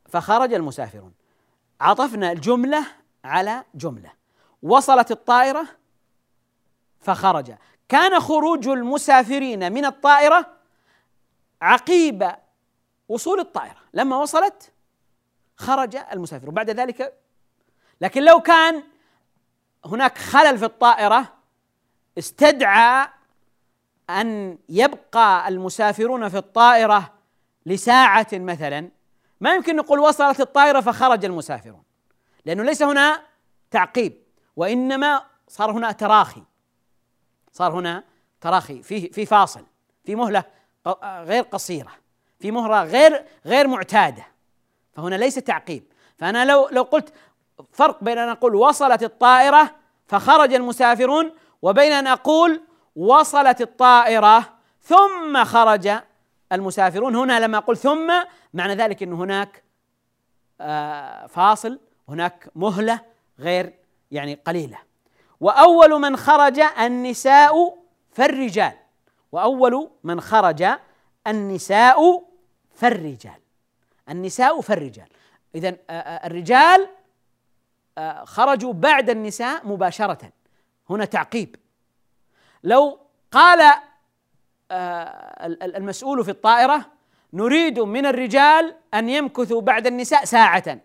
فخرج 0.08 0.52
المسافرون. 0.52 1.14
عطفنا 1.80 2.32
الجملة 2.32 2.86
على 3.24 3.64
جملة. 3.74 4.12
وصلت 4.62 5.10
الطائرة 5.10 5.68
فخرج. 7.00 7.54
كان 7.88 8.20
خروج 8.20 8.68
المسافرين 8.68 9.72
من 9.72 9.84
الطائرة 9.84 10.46
عقيب 11.62 12.30
وصول 13.08 13.40
الطائرة. 13.40 13.76
لما 13.94 14.16
وصلت 14.16 14.72
خرج 15.56 15.96
المسافر 15.96 16.48
وبعد 16.48 16.70
ذلك 16.70 17.14
لكن 18.00 18.24
لو 18.24 18.40
كان 18.40 18.82
هناك 19.84 20.18
خلل 20.18 20.58
في 20.58 20.64
الطائرة 20.64 21.34
استدعى 22.18 23.08
أن 24.10 24.58
يبقى 24.68 25.48
المسافرون 25.48 26.28
في 26.28 26.36
الطائرة 26.36 27.14
لساعة 27.66 28.26
مثلا. 28.32 28.90
ما 29.40 29.54
يمكن 29.54 29.76
نقول 29.76 29.98
وصلت 29.98 30.40
الطائرة 30.40 30.80
فخرج 30.80 31.24
المسافرون 31.24 31.82
لأنه 32.44 32.62
ليس 32.62 32.82
هنا 32.82 33.22
تعقيب 33.70 34.22
وإنما 34.56 35.22
صار 35.48 35.70
هنا 35.70 35.92
تراخي. 35.92 36.42
صار 37.52 37.72
هنا 37.72 38.04
تراخي 38.40 38.82
في 38.82 39.08
في 39.08 39.26
فاصل 39.26 39.64
في 40.04 40.14
مهلة 40.14 40.44
غير 41.04 41.42
قصيرة 41.42 41.92
في 42.40 42.50
مهرة 42.50 42.84
غير 42.84 43.24
غير 43.46 43.68
معتادة 43.68 44.26
فهنا 44.92 45.14
ليس 45.14 45.34
تعقيب. 45.34 45.82
فأنا 46.18 46.44
لو 46.44 46.68
لو 46.72 46.82
قلت 46.82 47.12
فرق 47.72 48.04
بين 48.04 48.18
أن 48.18 48.28
أقول 48.28 48.54
وصلت 48.54 49.02
الطائرة 49.02 49.74
فخرج 50.06 50.54
المسافرون 50.54 51.32
وبين 51.62 51.92
أن 51.92 52.06
أقول 52.06 52.62
وصلت 52.96 53.60
الطائرة 53.60 54.54
ثم 54.82 55.44
خرج 55.44 55.90
المسافرون. 56.52 57.16
هنا 57.16 57.40
لما 57.40 57.58
أقول 57.58 57.76
ثم 57.76 58.12
معنى 58.54 58.74
ذلك 58.74 59.02
أن 59.02 59.12
هناك 59.12 59.62
آه، 60.60 61.26
فاصل 61.26 61.80
هناك 62.08 62.50
مهلة 62.54 63.00
غير 63.38 63.74
يعني 64.10 64.34
قليلة. 64.34 64.78
وأول 65.40 66.00
من 66.00 66.16
خرج 66.16 66.60
النساء 66.60 67.78
فالرجال. 68.12 68.72
وأول 69.32 69.90
من 70.04 70.20
خرج 70.20 70.66
النساء 71.26 72.24
فالرجال. 72.74 73.40
النساء 74.08 74.60
فالرجال. 74.60 75.08
إذا 75.54 75.68
آه، 75.68 75.92
آه، 75.92 76.26
الرجال 76.26 76.88
آه، 77.98 78.24
خرجوا 78.24 78.72
بعد 78.72 79.10
النساء 79.10 79.66
مباشرة. 79.66 80.32
هنا 80.90 81.04
تعقيب. 81.04 81.56
لو 82.64 82.98
قال 83.32 83.72
المسؤول 85.62 86.24
في 86.24 86.30
الطائرة 86.30 86.86
نريد 87.32 87.80
من 87.80 88.06
الرجال 88.06 88.74
أن 88.94 89.08
يمكثوا 89.08 89.60
بعد 89.60 89.86
النساء 89.86 90.24
ساعة. 90.24 90.78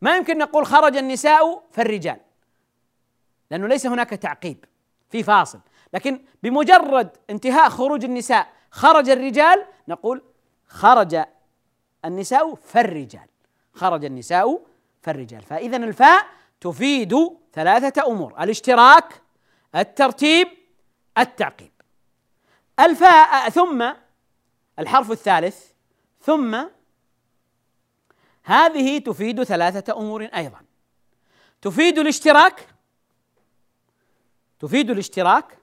ما 0.00 0.16
يمكن 0.16 0.38
نقول 0.38 0.66
خرج 0.66 0.96
النساء 0.96 1.62
فالرجال. 1.72 2.20
لأنه 3.50 3.66
ليس 3.66 3.86
هناك 3.86 4.10
تعقيب 4.10 4.64
في 5.10 5.22
فاصل. 5.22 5.60
لكن 5.94 6.24
بمجرد 6.42 7.16
انتهاء 7.30 7.68
خروج 7.68 8.04
النساء 8.04 8.52
خرج 8.70 9.10
الرجال 9.10 9.64
نقول 9.88 10.22
خرج 10.66 11.24
النساء 12.04 12.54
فالرجال 12.54 13.26
خرج 13.72 14.04
النساء 14.04 14.60
فالرجال. 15.02 15.42
فإذا 15.42 15.76
الفاء 15.76 16.26
تفيد 16.60 17.14
ثلاثة 17.52 18.06
أمور 18.06 18.42
الاشتراك 18.42 19.22
الترتيب 19.74 20.48
التعقيب. 21.18 21.72
الفاء 22.80 23.48
ثم 23.48 23.92
الحرف 24.78 25.10
الثالث 25.10 25.66
ثم 26.20 26.64
هذه 28.42 28.98
تفيد 28.98 29.42
ثلاثة 29.42 29.98
أمور 29.98 30.24
أيضا. 30.24 30.60
تفيد 31.62 31.98
الاشتراك 31.98 32.66
تفيد 34.60 34.90
الاشتراك 34.90 35.58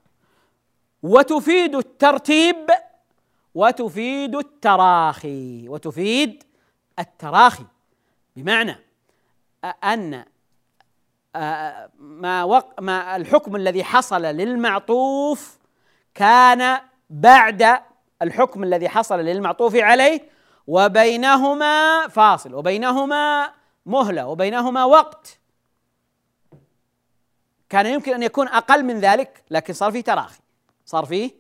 وتفيد 1.04 1.76
الترتيب 1.76 2.70
وتفيد 3.56 4.36
التراخي 4.36 5.70
وتفيد 5.70 6.44
التراخي. 7.00 7.66
بمعنى 8.36 8.76
أن 9.84 10.26
ما 12.00 12.44
وق 12.44 12.82
ما 12.82 13.16
الحكم 13.16 13.56
الذي 13.56 13.84
حصل 13.84 14.22
للمعطوف 14.22 15.58
كان 16.14 16.80
بعد 17.10 17.80
الحكم 18.22 18.64
الذي 18.64 18.90
حصل 18.90 19.20
للمعطوف 19.20 19.76
عليه 19.76 20.30
وبينهما 20.68 22.08
فاصل 22.08 22.54
وبينهما 22.54 23.52
مهلة 23.86 24.28
وبينهما 24.28 24.86
وقت. 24.86 25.40
كان 27.76 27.86
يمكن 27.86 28.14
أن 28.14 28.24
يكون 28.24 28.48
أقل 28.48 28.84
من 28.84 29.00
ذلك 29.00 29.44
لكن 29.52 29.74
صار 29.74 29.92
فيه 29.92 30.02
تراخي 30.02 30.40
صار 30.86 31.06
فيه 31.06 31.32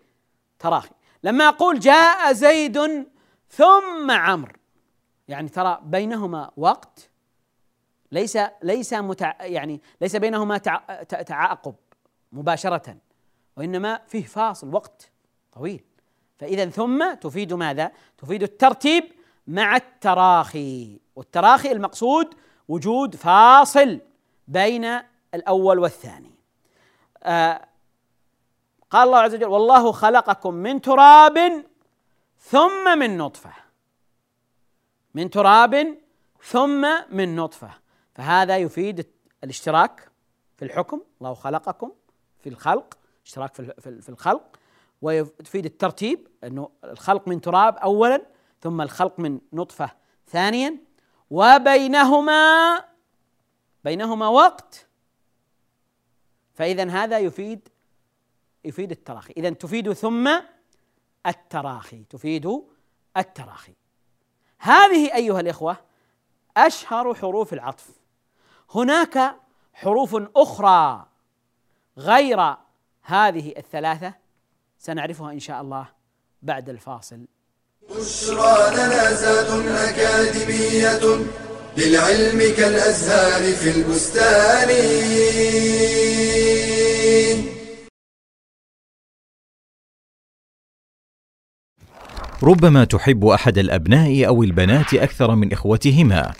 تراخي 0.59 0.89
لما 1.23 1.47
أقول 1.47 1.79
جاء 1.79 2.33
زيد 2.33 3.07
ثم 3.49 4.11
عمرو 4.11 4.53
يعني 5.27 5.49
ترى 5.49 5.79
بينهما 5.83 6.51
وقت 6.57 7.09
ليس 8.11 8.37
ليس 8.63 8.93
متع 8.93 9.45
يعني 9.45 9.81
ليس 10.01 10.15
بينهما 10.15 10.57
تعاقب 11.27 11.75
مباشرة 12.31 12.97
وإنما 13.57 13.99
فيه 14.07 14.25
فاصل 14.25 14.73
وقت 14.73 15.11
طويل 15.51 15.83
فإذا 16.37 16.69
ثم 16.69 17.13
تفيد 17.13 17.53
ماذا؟ 17.53 17.91
تفيد 18.17 18.43
الترتيب 18.43 19.03
مع 19.47 19.75
التراخي 19.75 20.99
والتراخي 21.15 21.71
المقصود 21.71 22.33
وجود 22.67 23.15
فاصل 23.15 24.01
بين 24.47 24.99
الأول 25.35 25.79
والثاني. 25.79 26.31
آه 27.23 27.67
قال 28.89 29.07
الله 29.07 29.19
عز 29.19 29.35
وجل 29.35 29.45
والله 29.45 29.91
خلقكم 29.91 30.53
من 30.53 30.81
تراب 30.81 31.65
ثم 32.39 32.99
من 32.99 33.17
نطفة. 33.17 33.53
من 35.13 35.29
تراب 35.29 35.97
ثم 36.43 36.87
من 37.09 37.35
نطفة. 37.35 37.69
فهذا 38.15 38.57
يفيد 38.57 39.07
الاشتراك 39.43 40.11
في 40.57 40.65
الحكم. 40.65 41.01
الله 41.21 41.33
خلقكم 41.33 41.91
في 42.39 42.49
الخلق. 42.49 42.97
اشتراك 43.25 43.55
في 43.55 44.01
في 44.01 44.09
الخلق. 44.09 44.59
ويفيد 45.01 45.65
الترتيب 45.65 46.27
إنه 46.43 46.69
الخلق 46.83 47.27
من 47.27 47.41
تراب 47.41 47.77
اولا 47.77 48.25
ثم 48.61 48.81
الخلق 48.81 49.19
من 49.19 49.39
نطفة 49.53 49.91
ثانيا. 50.27 50.77
وبينهما 51.29 52.83
بينهما 53.83 54.27
وقت. 54.27 54.84
فاذا 56.55 56.89
هذا 56.89 57.19
يفيد 57.19 57.69
يفيد 58.65 58.91
التراخي. 58.91 59.33
اذا 59.37 59.49
تفيد 59.49 59.93
ثم 59.93 60.41
التراخي. 61.27 62.03
تفيد 62.09 62.61
التراخي. 63.17 63.73
هذه 64.59 65.15
أيها 65.15 65.39
الإخوة 65.39 65.77
أشهر 66.57 67.13
حروف 67.13 67.53
العطف. 67.53 67.85
هناك 68.75 69.35
حروف 69.73 70.15
أخرى 70.35 71.05
غير 71.97 72.55
هذه 73.01 73.53
الثلاثة 73.57 74.13
سنعرفها 74.79 75.31
إن 75.31 75.39
شاء 75.39 75.61
الله 75.61 75.87
بعد 76.41 76.69
الفاصل. 76.69 77.25
بشرى 77.89 78.75
لنا 78.75 79.13
زاد 79.13 79.67
أكاديمية 79.67 81.25
للعلم 81.77 82.55
كالأزهار 82.57 83.53
في 83.53 83.69
البستان. 83.69 84.69
ربما 92.43 92.83
تحب 92.83 93.25
أحد 93.25 93.57
الأبناء 93.57 94.27
أو 94.27 94.43
البنات 94.43 94.93
أكثر 94.93 95.35
من 95.35 95.53
إخوتهما 95.53 96.33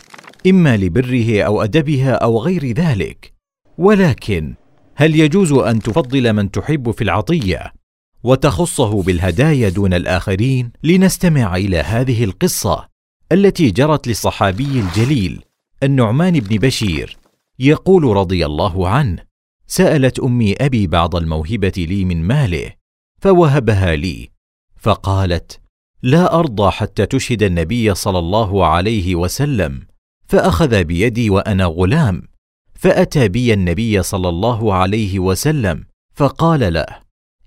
إما 0.47 0.77
لبره 0.77 1.41
أو 1.41 1.63
أدبها 1.63 2.11
أو 2.11 2.39
غير 2.39 2.71
ذلك. 2.71 3.33
ولكن 3.77 4.55
هل 4.95 5.15
يجوز 5.19 5.51
أن 5.51 5.79
تفضل 5.79 6.33
من 6.33 6.51
تحب 6.51 6.91
في 6.91 7.03
العطية 7.03 7.73
وتخصه 8.23 9.01
بالهدايا 9.03 9.69
دون 9.69 9.93
الآخرين؟ 9.93 10.71
لنستمع 10.83 11.55
إلى 11.55 11.77
هذه 11.77 12.23
القصة 12.23 12.87
التي 13.31 13.71
جرت 13.71 14.07
للصحابي 14.07 14.79
الجليل 14.79 15.43
النعمان 15.83 16.39
بن 16.39 16.57
بشير 16.57 17.17
يقول 17.59 18.03
رضي 18.03 18.45
الله 18.45 18.89
عنه 18.89 19.24
سألت 19.67 20.19
أمي 20.19 20.53
أبي 20.53 20.87
بعض 20.87 21.15
الموهبة 21.15 21.73
لي 21.77 22.05
من 22.05 22.23
ماله 22.23 22.71
فوهبها 23.21 23.95
لي 23.95 24.29
فقالت 24.77 25.59
لا 26.01 26.39
أرضى 26.39 26.71
حتى 26.71 27.05
تشهد 27.05 27.43
النبي 27.43 27.95
صلى 27.95 28.19
الله 28.19 28.65
عليه 28.65 29.15
وسلم 29.15 29.87
فأخذ 30.27 30.83
بيدي 30.83 31.29
وأنا 31.29 31.65
غلام 31.65 32.21
فأتى 32.75 33.27
بي 33.27 33.53
النبي 33.53 34.03
صلى 34.03 34.29
الله 34.29 34.73
عليه 34.73 35.19
وسلم 35.19 35.85
فقال 36.13 36.73
له 36.73 36.85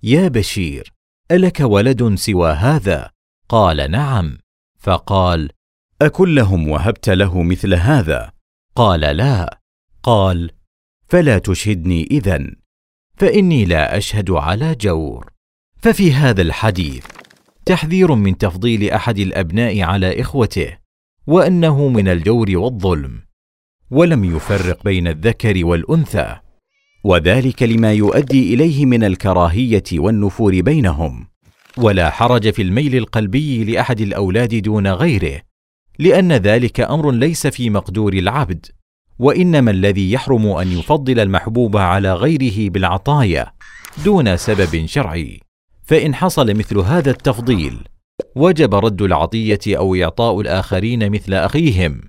يا 0.02 0.28
بشير 0.28 0.92
ألك 1.31 1.61
ولد 1.61 2.14
سوى 2.14 2.50
هذا؟ 2.50 3.11
قال 3.48 3.90
نعم. 3.90 4.38
فقال 4.78 5.50
أكلهم 6.02 6.68
وهبت 6.68 7.09
له 7.09 7.42
مثل 7.42 7.74
هذا؟ 7.74 8.33
قال 8.74 9.00
لا. 9.00 9.61
قال 10.02 10.50
فلا 11.09 11.38
تشهدني 11.38 12.09
إذن 12.11 12.57
فإني 13.16 13.64
لا 13.64 13.97
أشهد 13.97 14.31
على 14.31 14.75
جور. 14.75 15.33
ففي 15.77 16.12
هذا 16.12 16.42
الحديث 16.42 17.07
تحذير 17.66 18.14
من 18.14 18.38
تفضيل 18.38 18.90
أحد 18.90 19.18
الأبناء 19.18 19.81
على 19.81 20.21
إخوته 20.21 20.79
وأنه 21.27 21.88
من 21.88 22.09
الجور 22.09 22.47
والظلم 22.57 23.23
ولم 23.90 24.25
يفرق 24.25 24.85
بين 24.85 25.09
الذكر 25.09 25.64
والأنثى 25.66 26.37
وذلك 27.05 27.62
لما 27.62 27.92
يؤدي 27.92 28.55
إليه 28.55 28.87
من 28.87 29.05
الكراهية 29.05 29.85
والنفور 29.92 30.61
بينهم. 30.61 31.27
ولا 31.77 32.11
حرج 32.11 32.51
في 32.51 32.62
الميل 32.62 32.97
القلبي 32.97 33.64
لأحد 33.64 34.01
الأولاد 34.01 34.55
دون 34.62 34.87
غيره 34.87 35.40
لأن 35.99 36.33
ذلك 36.33 36.81
أمر 36.81 37.11
ليس 37.11 37.47
في 37.47 37.71
مقدور 37.71 38.12
العبد. 38.12 38.66
وإنما 39.18 39.70
الذي 39.70 40.12
يحرم 40.12 40.46
أن 40.46 40.72
يفضل 40.72 41.20
المحبوب 41.20 41.76
على 41.76 42.14
غيره 42.14 42.70
بالعطايا 42.70 43.52
دون 44.04 44.37
سبب 44.37 44.87
شرعي. 44.87 45.40
فإن 45.83 46.14
حصل 46.14 46.54
مثل 46.54 46.78
هذا 46.78 47.11
التفضيل 47.11 47.78
وجب 48.37 48.74
رد 48.74 49.02
العطية 49.02 49.61
أو 49.68 49.94
إعطاء 49.94 50.40
الآخرين 50.40 51.12
مثل 51.12 51.35
أخيهم 51.35 52.00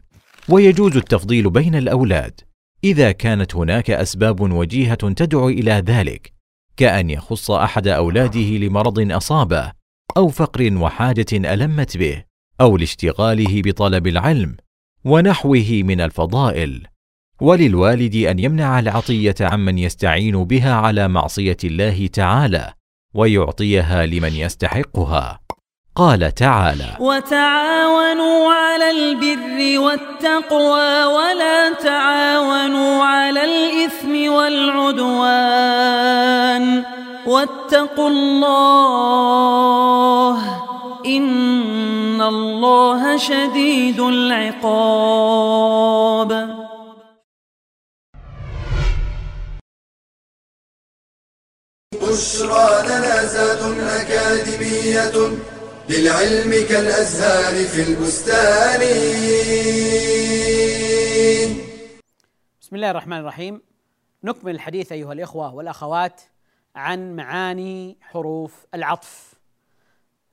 ويجوز 0.50 0.98
التفضيل 0.98 1.50
بين 1.50 1.76
الأولاد. 1.76 2.42
إذا 2.84 3.12
كانت 3.12 3.56
هناك 3.56 3.92
أسباب 3.92 4.40
وجيهة 4.40 4.96
تدعو 4.96 5.50
إلى 5.50 5.72
ذلك 5.72 6.34
كأن 6.78 7.10
يخص 7.10 7.52
أحد 7.52 7.88
أولاده 7.88 8.40
لمرض 8.40 9.12
أصابه 9.12 9.72
أو 10.18 10.28
فقر 10.28 10.74
وحاجة 10.78 11.26
ألمت 11.34 11.98
به 11.98 12.24
أو 12.62 12.78
لاشتغاله 12.78 13.62
بطلب 13.62 14.08
العلم 14.08 14.58
ونحوه 15.06 15.82
من 15.84 16.02
الفضائل. 16.02 16.88
وللوالد 17.42 18.16
أن 18.16 18.40
يمنع 18.40 18.80
العطية 18.80 19.36
عمن 19.42 19.78
يستعين 19.78 20.44
بها 20.44 20.74
على 20.74 21.08
معصية 21.08 21.58
الله 21.64 22.08
تعالى 22.08 22.74
ويعطيها 23.16 24.06
لمن 24.06 24.34
يستحقها. 24.34 25.40
قال 25.96 26.36
تعالى 26.36 26.98
وتعاونوا 27.00 28.54
على 28.54 28.92
البر 28.92 29.80
والتقوى 29.80 31.04
ولا 31.04 31.74
تعاونوا 31.74 33.04
على 33.04 33.44
الإثم 33.44 34.32
والعدوان. 34.32 35.50
واتقوا 37.28 38.10
الله 38.10 39.10
إن 41.06 42.22
الله 42.22 43.18
شديد 43.18 44.00
العقاب. 44.00 45.10
بشرى 52.10 52.88
لنا 52.88 53.26
زاد 53.26 53.80
أكاديمية 53.80 55.38
للعلم 55.90 56.68
كالأزهار 56.70 57.66
في 57.66 57.82
البستان. 57.82 58.80
بسم 62.62 62.76
الله 62.76 62.92
الرحمن 62.92 63.18
الرحيم. 63.18 63.62
نكمل 64.24 64.56
الحديث 64.56 64.92
أيها 64.92 65.14
الإخوة 65.14 65.54
والأخوات 65.54 66.22
عن 66.76 67.16
معاني 67.16 67.98
حروف 68.02 68.66
العطف. 68.74 69.34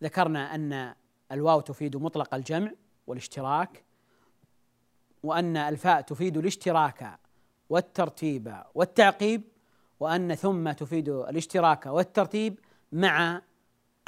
ذكرنا 0.02 0.54
أن 0.54 0.94
الواو 1.32 1.60
تفيد 1.60 1.96
مطلق 1.96 2.34
الجمع 2.34 2.70
والاشتراك 3.06 3.84
وأن 5.22 5.56
الفاء 5.56 6.00
تفيد 6.00 6.36
الاشتراك 6.36 7.18
والترتيب 7.68 8.62
والتعقيب. 8.74 9.55
وأن 10.00 10.34
ثم 10.34 10.72
تفيد 10.72 11.08
الاشتراك 11.08 11.86
والترتيب 11.86 12.58
مع 12.92 13.42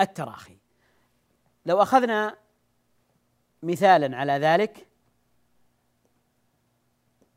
التراخي. 0.00 0.58
لو 1.66 1.82
أخذنا 1.82 2.36
مثالا 3.62 4.16
على 4.16 4.32
ذلك 4.32 4.86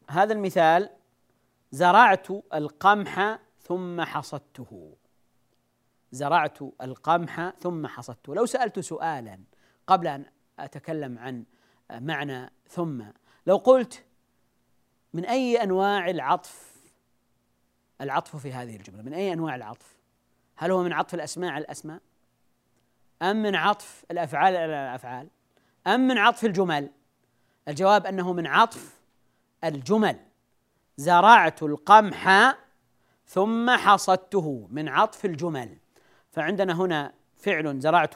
هذا 0.09 0.33
المثال 0.33 0.89
زرعت 1.71 2.27
القمح 2.53 3.39
ثم 3.61 4.01
حصدته. 4.01 4.95
زرعت 6.11 6.61
القمح 6.81 7.53
ثم 7.59 7.87
حصدته. 7.87 8.35
لو 8.35 8.45
سألت 8.45 8.79
سؤالا 8.79 9.39
قبل 9.87 10.07
أن 10.07 10.25
أتكلم 10.59 11.17
عن 11.17 11.45
معنى 11.91 12.51
ثم 12.67 13.03
لو 13.47 13.57
قلت 13.57 14.05
من 15.13 15.25
أي 15.25 15.63
أنواع 15.63 16.09
العطف 16.09 16.70
العطف 18.01 18.35
في 18.35 18.53
هذه 18.53 18.75
الجملة. 18.75 19.01
من 19.01 19.13
أي 19.13 19.33
أنواع 19.33 19.55
العطف؟ 19.55 19.97
هل 20.55 20.71
هو 20.71 20.83
من 20.83 20.93
عطف 20.93 21.13
الأسماء 21.13 21.51
على 21.51 21.63
الأسماء؟ 21.63 22.01
أم 23.21 23.41
من 23.41 23.55
عطف 23.55 24.05
الأفعال 24.11 24.55
على 24.55 24.65
الأفعال؟ 24.65 25.27
أم 25.87 26.07
من 26.07 26.17
عطف 26.17 26.45
الجمل؟ 26.45 26.89
الجواب 27.67 28.05
أنه 28.05 28.33
من 28.33 28.47
عطف 28.47 28.99
الجمل. 29.63 30.19
زرعت 30.97 31.63
القمح 31.63 32.55
ثم 33.25 33.77
حصدته. 33.77 34.67
من 34.71 34.89
عطف 34.89 35.25
الجمل. 35.25 35.77
فعندنا 36.31 36.73
هنا 36.73 37.13
فعل 37.37 37.79
زرعت 37.79 38.15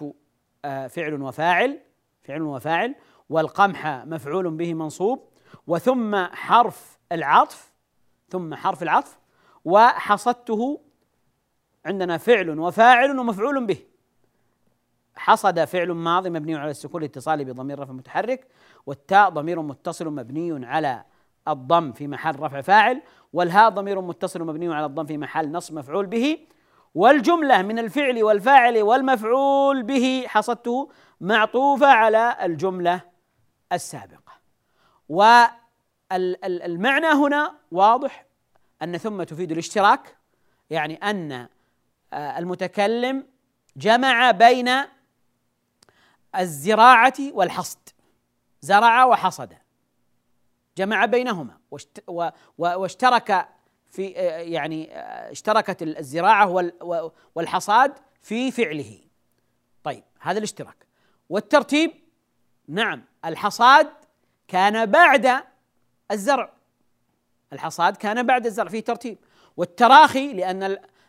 آه، 0.66 0.88
فعل 0.88 1.22
وفاعل 1.22 1.80
فعل 2.24 2.42
وفاعل 2.42 2.96
والقمح 3.30 3.88
مفعول 3.88 4.52
به 4.52 4.74
منصوب 4.74 5.30
وثم 5.68 6.26
حرف 6.26 6.98
العطف 7.12 7.72
ثم 8.30 8.56
حرف 8.56 8.84
العطف 8.84 9.20
وحصدته 9.66 10.82
عندنا 11.86 12.18
فعل 12.18 12.60
وفاعل 12.60 13.20
ومفعول 13.20 13.66
به. 13.66 13.78
حصد 15.16 15.66
فعل 15.66 15.92
ماضي 15.92 16.30
مبني 16.30 16.56
على 16.56 16.72
السكون 16.72 17.02
الاتصال 17.02 17.46
بضمير 17.46 17.80
رفع 17.80 17.94
متحرك 17.94 18.48
والتاء 18.86 19.30
ضمير 19.30 19.62
متصل 19.62 20.08
مبني 20.08 20.66
على 20.66 21.04
الضم 21.48 21.92
في 21.92 22.08
محل 22.08 22.40
رفع 22.40 22.62
فاعل 22.62 23.02
والهاء 23.34 23.70
ضمير 23.70 24.02
متصل 24.02 24.44
مبني 24.44 24.76
على 24.76 24.86
الضم 24.86 25.06
في 25.06 25.18
محل 25.18 25.52
نصب 25.52 25.76
مفعول 25.76 26.06
به. 26.06 26.48
والجملة 26.96 27.62
من 27.62 27.80
الفعل 27.80 28.24
والفاعل 28.24 28.82
والمفعول 28.82 29.84
به 29.84 30.26
حصدته 30.28 30.90
معطوفة 31.22 31.88
على 31.88 32.38
الجملة 32.42 33.02
السابقة. 33.74 34.34
والمعنى 35.10 37.08
هنا 37.08 37.56
واضح؟ 37.72 38.25
أن 38.86 38.98
ثم 38.98 39.24
تفيد 39.24 39.52
الاشتراك 39.52 40.18
يعني 40.70 40.96
أن 40.96 41.48
آه، 42.14 42.38
المتكلم 42.38 43.28
جمع 43.78 44.32
بين 44.32 44.70
الزراعة 46.36 47.14
والحصد 47.20 47.90
زرع 48.62 49.06
وحصد 49.06 49.54
جمع 50.78 51.06
بينهما 51.06 51.58
واشترك 52.58 53.48
في 53.92 54.18
آه، 54.18 54.38
يعني 54.40 54.96
آه، 54.96 55.32
اشتركت 55.32 55.82
الزراعة 55.82 56.72
والحصاد 57.36 57.94
في 58.22 58.52
فعله. 58.52 59.00
طيب 59.84 60.04
هذا 60.20 60.38
الاشتراك. 60.38 60.88
والترتيب 61.30 61.92
نعم 62.68 63.04
الحصاد 63.26 63.90
كان 64.48 64.86
بعد 64.86 65.44
الزرع. 66.12 66.55
الحصاد 67.56 67.98
كان 67.98 68.24
بعد 68.24 68.46
الزرع 68.46 68.70
في 68.70 68.82
ترتيب. 68.82 69.18
والتراخي 69.58 70.34
لأن 70.34 70.64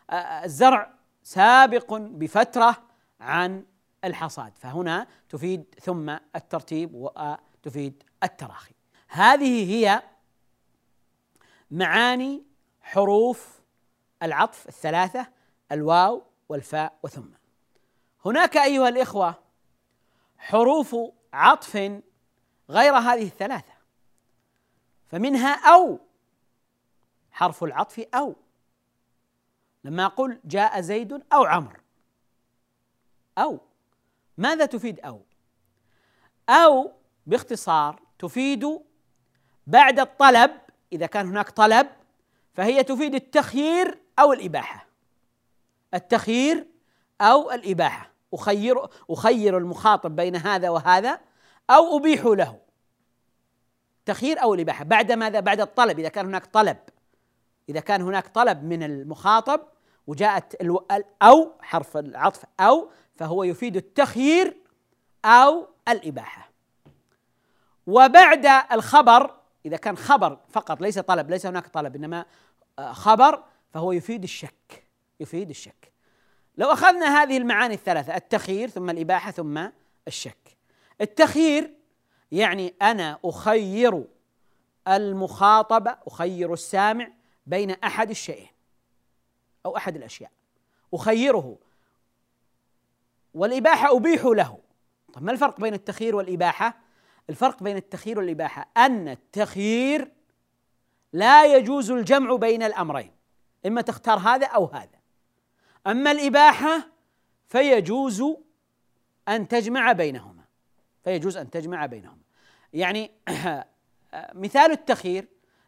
آه، 0.09 0.45
الزرع 0.45 0.93
سابق 1.23 1.93
بفترة 1.93 2.77
عن 3.19 3.65
الحصاد 4.03 4.53
فهنا 4.57 5.07
تفيد 5.29 5.75
ثم 5.81 6.17
الترتيب 6.35 6.91
وتفيد 6.93 8.03
التراخي. 8.23 8.73
هذه 9.07 9.71
هي 9.73 10.01
معاني 11.71 12.43
حروف 12.81 13.61
العطف 14.23 14.67
الثلاثة 14.67 15.27
الواو 15.71 16.23
والفاء 16.49 16.97
وثم. 17.03 17.29
هناك 18.25 18.57
أيها 18.57 18.89
الإخوة 18.89 19.35
حروف 20.37 20.95
عطف 21.33 21.75
غير 22.69 22.93
هذه 22.93 23.23
الثلاثة 23.23 23.73
فمنها 25.07 25.73
أو. 25.73 26.06
حرف 27.37 27.63
العطف 27.63 27.99
أو. 28.13 28.35
لما 29.83 30.05
أقول 30.05 30.39
جاء 30.45 30.81
زيد 30.81 31.23
أو 31.33 31.45
عمرو 31.45 31.79
أو. 33.37 33.59
ماذا 34.37 34.65
تفيد 34.65 34.99
أو؟ 34.99 35.21
أو 36.49 36.91
باختصار 37.25 38.01
تفيد 38.19 38.79
بعد 39.67 39.99
الطلب 39.99 40.51
إذا 40.93 41.05
كان 41.05 41.27
هناك 41.27 41.49
طلب 41.49 41.87
فهي 42.53 42.83
تفيد 42.83 43.15
التخيير 43.15 43.99
أو 44.19 44.33
الإباحة. 44.33 44.87
التخيير 45.93 46.67
أو 47.21 47.51
الإباحة. 47.51 48.11
أخير 48.33 48.87
أخير 49.09 49.57
المخاطب 49.57 50.15
بين 50.15 50.35
هذا 50.35 50.69
وهذا 50.69 51.19
أو 51.69 51.97
أبيح 51.97 52.25
له. 52.25 52.59
تخيير 54.05 54.41
أو 54.41 54.53
الإباحة. 54.53 54.83
بعد 54.83 55.11
ماذا؟ 55.11 55.39
بعد 55.39 55.61
الطلب. 55.61 55.99
إذا 55.99 56.09
كان 56.09 56.25
هناك 56.25 56.45
طلب. 56.45 56.77
إذا 57.69 57.79
كان 57.79 58.01
هناك 58.01 58.27
طلب 58.27 58.63
من 58.63 58.83
المخاطب 58.83 59.61
وجاءت 60.07 60.55
أو 61.21 61.51
حرف 61.61 61.97
العطف 61.97 62.43
أو 62.59 62.89
فهو 63.15 63.43
يفيد 63.43 63.75
التخيير 63.75 64.57
أو 65.25 65.67
الإباحة. 65.87 66.51
وبعد 67.87 68.45
الخبر 68.71 69.35
إذا 69.65 69.77
كان 69.77 69.97
خبر 69.97 70.39
فقط 70.49 70.81
ليس 70.81 70.99
طلب 70.99 71.29
ليس 71.29 71.45
هناك 71.45 71.67
طلب 71.67 71.95
إنما 71.95 72.25
آه، 72.79 72.93
خبر 72.93 73.43
فهو 73.73 73.91
يفيد 73.91 74.23
الشك 74.23 74.83
يفيد 75.19 75.49
الشك. 75.49 75.91
لو 76.57 76.71
أخذنا 76.71 77.21
هذه 77.21 77.37
المعاني 77.37 77.73
الثلاثة 77.73 78.15
التخيير 78.15 78.69
ثم 78.69 78.89
الإباحة 78.89 79.31
ثم 79.31 79.67
الشك. 80.07 80.57
التخيير 81.01 81.73
يعني 82.31 82.73
أنا 82.81 83.19
أخير 83.25 84.03
المخاطب 84.87 85.87
أخير 86.07 86.53
السامع 86.53 87.09
بين 87.47 87.71
أحد 87.71 88.09
الشيئين 88.09 88.49
أو 89.65 89.77
أحد 89.77 89.95
الأشياء. 89.95 90.31
أخيره 90.93 91.57
والإباحة 93.33 93.97
أبيح 93.97 94.25
له. 94.25 94.59
طيب 95.13 95.23
ما 95.23 95.31
الفرق 95.31 95.59
بين 95.61 95.73
التخيير 95.73 96.15
والإباحة؟ 96.15 96.77
الفرق 97.29 97.63
بين 97.63 97.77
التخيير 97.77 98.19
والإباحة 98.19 98.69
أن 98.77 99.07
التخيير 99.07 100.11
لا 101.13 101.55
يجوز 101.55 101.91
الجمع 101.91 102.35
بين 102.35 102.63
الأمرين 102.63 103.11
إما 103.65 103.81
تختار 103.81 104.17
هذا 104.17 104.47
أو 104.47 104.65
هذا. 104.65 104.99
أما 105.87 106.11
الإباحة 106.11 106.87
فيجوز 107.47 108.23
أن 109.27 109.47
تجمع 109.47 109.91
بينهما 109.91 110.43
فيجوز 111.03 111.37
أن 111.37 111.49
تجمع 111.49 111.85
بينهما. 111.85 112.21
يعني 112.73 113.11
مثال 114.33 114.71
التخيير 114.71 115.27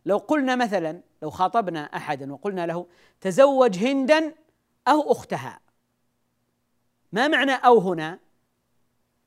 لو 0.09 0.17
قلنا 0.17 0.55
مثلا 0.55 1.01
لو 1.21 1.29
خاطبنا 1.29 1.79
أحدا 1.79 2.33
وقلنا 2.33 2.65
له 2.65 2.87
تزوج 3.21 3.77
هندا 3.77 4.33
أو 4.87 5.11
أختها. 5.11 5.59
ما 7.11 7.27
معنى 7.27 7.51
أو 7.51 7.79
هنا؟ 7.79 8.19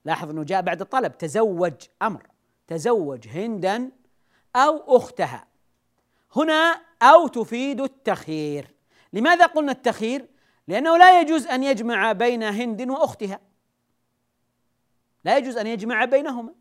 لاحظ 0.05 0.31
أنه 0.31 0.43
جاء 0.43 0.63
بعد 0.63 0.81
الطلب 0.81 1.19
تزوج 1.19 1.75
أمر. 2.03 2.27
تزوج 2.67 3.29
هندا 3.29 3.91
أو 4.57 4.97
أختها. 4.97 5.47
هنا 6.37 6.81
أو 7.03 7.29
تفيد 7.29 7.81
التخيير. 7.81 8.75
لماذا 9.13 9.47
قلنا 9.47 9.73
التخيير؟ 9.73 10.29
لأنه 10.69 10.97
لا 10.97 11.21
يجوز 11.21 11.47
أن 11.47 11.63
يجمع 11.63 12.13
بين 12.13 12.43
هند 12.43 12.91
وأختها. 12.91 13.41
لا 15.25 15.37
يجوز 15.37 15.57
أن 15.57 15.67
يجمع 15.67 16.05
بينهما. 16.05 16.55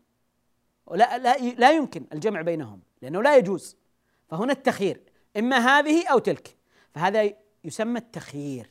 لا, 0.90 1.18
لا, 1.18 1.38
لا 1.38 1.72
يمكن 1.72 2.06
الجمع 2.12 2.40
بينهم 2.40 2.80
لأنه 3.02 3.22
لا 3.22 3.36
يجوز. 3.36 3.81
فهنا 4.32 4.52
التخيير 4.52 5.00
إما 5.36 5.56
هذه 5.58 6.08
أو 6.08 6.18
تلك. 6.18 6.56
فهذا 6.94 7.32
يسمى 7.64 7.98
التخيير. 7.98 8.70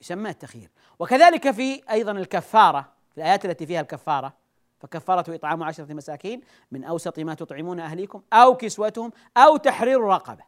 يسمى 0.00 0.30
التخيير. 0.30 0.70
وكذلك 0.98 1.50
في 1.50 1.82
أيضا 1.90 2.12
الكفارة 2.12 2.92
في 3.10 3.18
الآيات 3.18 3.44
التي 3.44 3.66
فيها 3.66 3.80
الكفارة 3.80 4.36
فكفارة 4.78 5.34
إطعام 5.34 5.62
عشرة 5.62 5.92
مساكين 5.94 6.40
من 6.72 6.84
أوسط 6.84 7.18
ما 7.18 7.34
تطعمون 7.34 7.80
أهليكم 7.80 8.22
أو 8.32 8.56
كسوتهم 8.56 9.12
أو 9.36 9.56
تحرير 9.56 10.00
رقبة. 10.00 10.44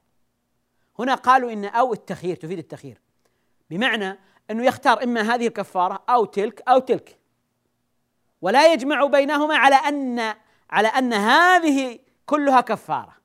هنا 0.98 1.14
قالوا 1.14 1.52
إن 1.52 1.64
أو 1.64 1.92
التخيير 1.92 2.36
تفيد 2.36 2.58
التخيير. 2.58 3.00
بمعنى 3.70 4.18
أنه 4.50 4.64
يختار 4.64 5.02
إما 5.02 5.20
هذه 5.20 5.46
الكفارة 5.46 6.02
أو 6.08 6.24
تلك 6.24 6.62
أو 6.68 6.78
تلك. 6.78 7.18
ولا 8.42 8.72
يجمع 8.72 9.04
بينهما 9.04 9.56
على 9.56 9.76
أن 9.76 10.34
على 10.70 10.88
أن 10.88 11.12
هذه 11.12 11.98
كلها 12.26 12.60
كفارة. 12.60 13.17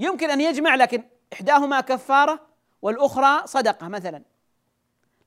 يمكن 0.00 0.30
أن 0.30 0.40
يجمع 0.40 0.74
لكن 0.74 1.02
إحداهما 1.32 1.80
كفارة 1.80 2.46
والأخرى 2.82 3.46
صدقة 3.46 3.88
مثلا. 3.88 4.22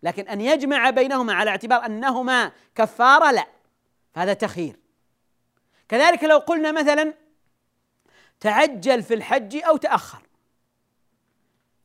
لكن 0.04 0.28
أن 0.28 0.42
يجمع 0.42 0.90
بينهما 0.90 1.34
على 1.34 1.50
اعتبار 1.50 1.86
أنهما 1.86 2.52
كفارة 2.76 3.32
لا. 3.32 3.48
هذا 4.16 4.34
تخيير. 4.34 4.80
كذلك 5.90 6.24
لو 6.24 6.38
قلنا 6.38 6.72
مثلا 6.72 7.14
تعجل 8.40 9.04
في 9.04 9.14
الحج 9.14 9.56
أو 9.56 9.78
تأخر. 9.78 10.28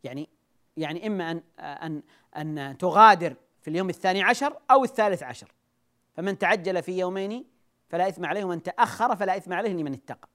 يعني 0.04 0.28
يعني 0.76 1.06
إما 1.06 1.30
أن 1.30 1.42
أن 1.58 2.02
أن 2.36 2.78
تغادر 2.78 3.34
في 3.62 3.68
اليوم 3.70 3.88
الثاني 3.88 4.22
عشر 4.22 4.58
أو 4.70 4.84
الثالث 4.84 5.22
عشر. 5.22 5.52
فمن 6.14 6.38
تعجل 6.38 6.82
في 6.82 6.98
يومين 6.98 7.44
فلا 7.88 8.08
إثم 8.08 8.26
عليه 8.26 8.44
ومن 8.44 8.62
تأخر 8.62 9.16
فلا 9.16 9.36
إثم 9.36 9.52
عليه 9.52 9.70
لمن 9.70 9.92
اتقى. 9.92 10.28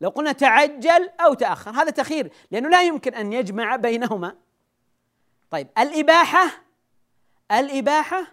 لو 0.00 0.08
قلنا 0.08 0.32
تعجل 0.32 1.10
أو 1.20 1.34
تأخر. 1.34 1.70
هذا 1.70 1.90
تخير 1.90 2.32
لأنه 2.50 2.68
لا 2.68 2.82
يمكن 2.82 3.14
أن 3.14 3.32
يجمع 3.32 3.76
بينهما. 3.76 4.36
طيب 5.50 5.68
الإباحة 5.78 6.50
الإباحة 7.52 8.26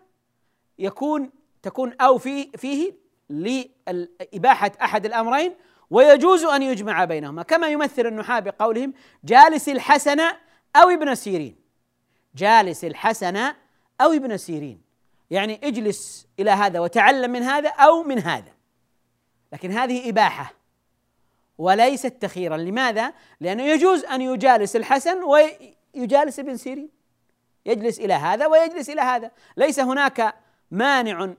يكون 0.79 1.31
تكون 1.61 1.93
أو 2.01 2.17
في 2.17 2.51
فيه 2.57 2.93
لإباحة 3.29 4.71
أحد 4.81 5.05
الأمرين 5.05 5.55
ويجوز 5.89 6.43
أن 6.43 6.61
يجمع 6.61 7.05
بينهما. 7.05 7.43
كما 7.43 7.67
يمثل 7.67 8.07
النحاة 8.07 8.39
بقولهم 8.39 8.93
جالس 9.23 9.69
الحسن 9.69 10.19
أو 10.75 10.89
ابن 10.89 11.15
سيرين. 11.15 11.55
جالس 12.35 12.83
الحسن 12.85 13.37
أو 14.01 14.11
ابن 14.13 14.37
سيرين. 14.37 14.81
يعني 15.31 15.59
اجلس 15.63 16.27
إلى 16.39 16.51
هذا 16.51 16.79
وتعلم 16.79 17.31
من 17.31 17.43
هذا 17.43 17.69
أو 17.69 18.03
من 18.03 18.19
هذا. 18.19 18.53
لكن 19.53 19.71
هذه 19.71 20.09
إباحة. 20.09 20.53
وليست 21.57 22.21
تخيرا. 22.21 22.57
لماذا؟ 22.57 23.13
لأنه 23.39 23.63
يجوز 23.63 24.05
أن 24.05 24.21
يجالس 24.21 24.75
الحسن 24.75 25.23
ويجالس 25.23 26.39
ابن 26.39 26.57
سيرين. 26.57 26.89
يجلس 27.65 27.99
إلى 27.99 28.13
هذا 28.13 28.47
ويجلس 28.47 28.89
إلى 28.89 29.01
هذا. 29.01 29.31
ليس 29.57 29.79
هناك 29.79 30.35
مانع 30.71 31.33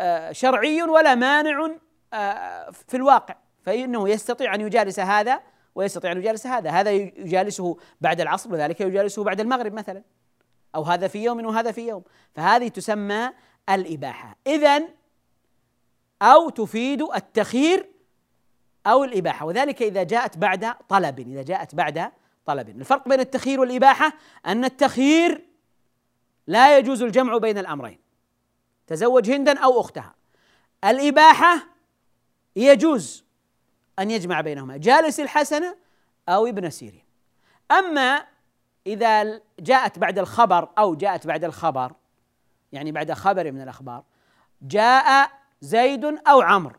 آه، 0.00 0.32
شرعي 0.32 0.82
ولا 0.82 1.14
مانع 1.14 1.70
آه، 2.12 2.70
في 2.70 2.96
الواقع. 2.96 3.36
فإنه 3.62 4.08
يستطيع 4.08 4.54
أن 4.54 4.60
يجالس 4.60 5.00
هذا 5.00 5.40
ويستطيع 5.74 6.12
أن 6.12 6.18
يجالس 6.18 6.46
هذا. 6.46 6.70
هذا 6.70 6.90
يجالسه 6.90 7.76
بعد 8.00 8.20
العصر 8.20 8.52
وذلك 8.52 8.80
يجالسه 8.80 9.24
بعد 9.24 9.40
المغرب 9.40 9.72
مثلا. 9.72 10.02
أو 10.74 10.82
هذا 10.82 11.08
في 11.08 11.24
يوم 11.24 11.46
وهذا 11.46 11.72
في 11.72 11.88
يوم. 11.88 12.02
فهذه 12.34 12.68
تسمى 12.68 13.30
الإباحة. 13.68 14.36
إذا 14.46 14.82
أو 16.22 16.48
تفيد 16.48 17.02
التخيير 17.02 17.97
أو 18.88 19.04
الإباحة. 19.04 19.46
وذلك 19.46 19.82
إذا 19.82 20.02
جاءت 20.02 20.38
بعد 20.38 20.74
طلب 20.88 21.20
إذا 21.20 21.42
جاءت 21.42 21.74
بعد 21.74 22.12
طلب. 22.46 22.68
الفرق 22.68 23.08
بين 23.08 23.20
التخيير 23.20 23.60
والإباحة 23.60 24.12
أن 24.46 24.64
التخيير 24.64 25.44
لا 26.46 26.78
يجوز 26.78 27.02
الجمع 27.02 27.38
بين 27.38 27.58
الأمرين. 27.58 27.98
تزوج 28.86 29.30
هندا 29.30 29.58
أو 29.58 29.80
أختها. 29.80 30.14
الإباحة 30.84 31.66
يجوز 32.56 33.24
أن 33.98 34.10
يجمع 34.10 34.40
بينهما 34.40 34.76
جالس 34.76 35.20
الحسنة 35.20 35.76
أو 36.28 36.46
ابن 36.46 36.70
سيرين. 36.70 37.04
أما 37.70 38.24
إذا 38.86 39.40
جاءت 39.60 39.98
بعد 39.98 40.18
الخبر 40.18 40.68
أو 40.78 40.94
جاءت 40.94 41.26
بعد 41.26 41.44
الخبر 41.44 41.92
يعني 42.72 42.92
بعد 42.92 43.12
خبر 43.12 43.52
من 43.52 43.62
الأخبار 43.62 44.02
جاء 44.62 45.30
زيد 45.60 46.04
أو 46.04 46.40
عمرو. 46.40 46.76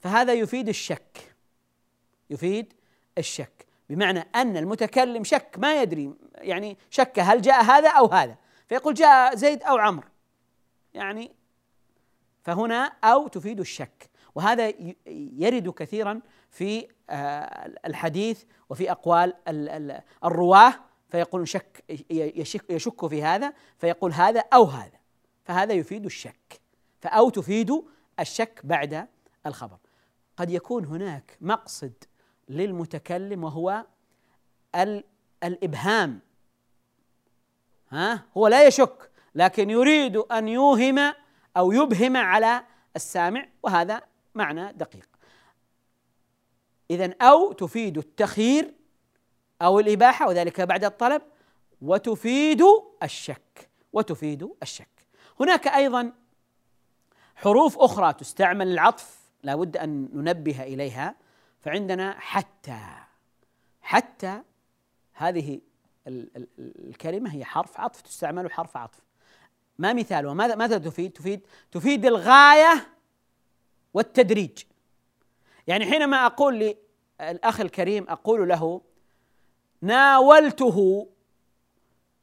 فهذا 0.00 0.32
يفيد 0.32 0.68
الشك. 0.68 1.34
يفيد 2.30 2.72
الشك. 3.18 3.66
بمعنى 3.90 4.18
أن 4.34 4.56
المتكلم 4.56 5.24
شك 5.24 5.54
ما 5.58 5.82
يدري 5.82 6.14
يعني 6.34 6.78
شك 6.90 7.18
هل 7.18 7.42
جاء 7.42 7.62
هذا 7.62 7.88
أو 7.88 8.06
هذا. 8.06 8.36
فيقول 8.68 8.94
جاء 8.94 9.34
زيد 9.34 9.62
أو 9.62 9.76
عمرو. 9.76 10.08
يعني 10.94 11.32
فهنا 12.42 12.92
أو 13.04 13.28
تفيد 13.28 13.60
الشك. 13.60 14.10
وهذا 14.34 14.72
يرد 15.38 15.68
كثيرا 15.68 16.20
في 16.50 16.88
آه، 17.10 17.72
الحديث 17.86 18.44
وفي 18.68 18.90
أقوال 18.90 19.34
الرواة. 20.24 20.74
فيقول 21.08 21.48
شك 21.48 21.84
يشك, 22.10 23.06
في 23.08 23.22
هذا. 23.22 23.52
فيقول 23.78 24.12
هذا 24.12 24.44
أو 24.54 24.64
هذا. 24.64 24.98
فهذا 25.44 25.72
يفيد 25.72 26.04
الشك. 26.04 26.60
فأو 27.00 27.30
تفيد 27.30 27.82
الشك 28.20 28.60
بعد 28.64 29.08
الخبر. 29.46 29.76
قد 30.40 30.50
يكون 30.50 30.84
هناك 30.84 31.36
مقصد 31.40 31.92
للمتكلم 32.48 33.44
وهو 33.44 33.86
الإبهام. 35.44 36.20
ها؟ 37.90 38.24
هو 38.36 38.48
لا 38.48 38.66
يشك 38.66 39.10
لكن 39.34 39.70
يريد 39.70 40.16
أن 40.16 40.48
يوهم 40.48 41.14
أو 41.56 41.72
يبهم 41.72 42.16
على 42.16 42.64
السامع 42.96 43.48
وهذا 43.62 44.02
معنى 44.34 44.72
دقيق. 44.72 45.08
إذا 46.90 47.14
أو 47.22 47.52
تفيد 47.52 47.98
التخيير 47.98 48.74
أو 49.62 49.80
الإباحة 49.80 50.28
وذلك 50.28 50.60
بعد 50.60 50.84
الطلب 50.84 51.22
وتفيد 51.82 52.62
الشك 53.02 53.70
وتفيد 53.92 54.48
الشك. 54.62 55.06
هناك 55.40 55.68
أيضا 55.68 56.12
حروف 57.36 57.78
أخرى 57.78 58.12
تستعمل 58.12 58.68
العطف 58.68 59.19
لا 59.42 59.56
بد 59.56 59.76
أن 59.76 60.08
ننبه 60.12 60.62
إليها. 60.62 61.14
فعندنا 61.60 62.16
حتى 62.18 62.78
حتى 63.82 64.42
هذه 65.12 65.60
الكلمة 66.58 67.34
هي 67.34 67.44
حرف 67.44 67.80
عطف 67.80 68.00
تستعمل 68.00 68.52
حرف 68.52 68.76
عطف. 68.76 68.98
ما 69.78 69.92
مثالها 69.92 70.34
ماذا 70.34 70.54
ماذا 70.54 70.78
تفيد؟ 70.78 71.12
تفيد 71.12 71.40
تفيد 71.72 72.06
الغاية 72.06 72.88
والتدريج. 73.94 74.62
يعني 75.66 75.86
حينما 75.86 76.26
أقول 76.26 76.76
للأخ 77.20 77.60
الكريم 77.60 78.06
أقول 78.08 78.48
له 78.48 78.80
ناولته 79.82 81.08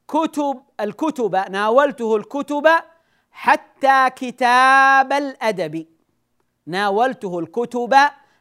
كتب 0.08 0.62
الكتب 0.80 1.36
ناولته 1.36 2.16
الكتب 2.16 2.68
حتى 3.30 4.10
كتاب 4.16 5.12
الأدب. 5.12 5.86
ناولته 6.68 7.38
الكتب 7.38 7.94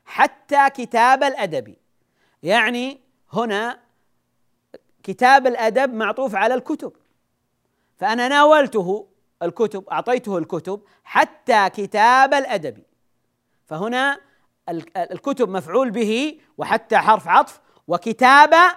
حتى 0.05 0.69
كتاب 0.69 1.23
الأدب. 1.23 1.75
يعني 2.43 2.99
هنا 3.33 3.79
كتاب 5.03 5.47
الأدب 5.47 5.93
معطوف 5.93 6.35
على 6.35 6.53
الكتب. 6.53 6.93
فأنا 7.97 8.27
ناولته 8.27 9.07
الكتب 9.41 9.89
أعطيته 9.89 10.37
الكتب 10.37 10.81
حتى 11.03 11.69
كتاب 11.69 12.33
الأدب. 12.33 12.83
فهنا 13.65 14.19
الكتب 14.97 15.49
مفعول 15.49 15.91
به 15.91 16.41
وحتى 16.57 16.97
حرف 16.97 17.27
عطف 17.27 17.61
وكتابة 17.87 18.75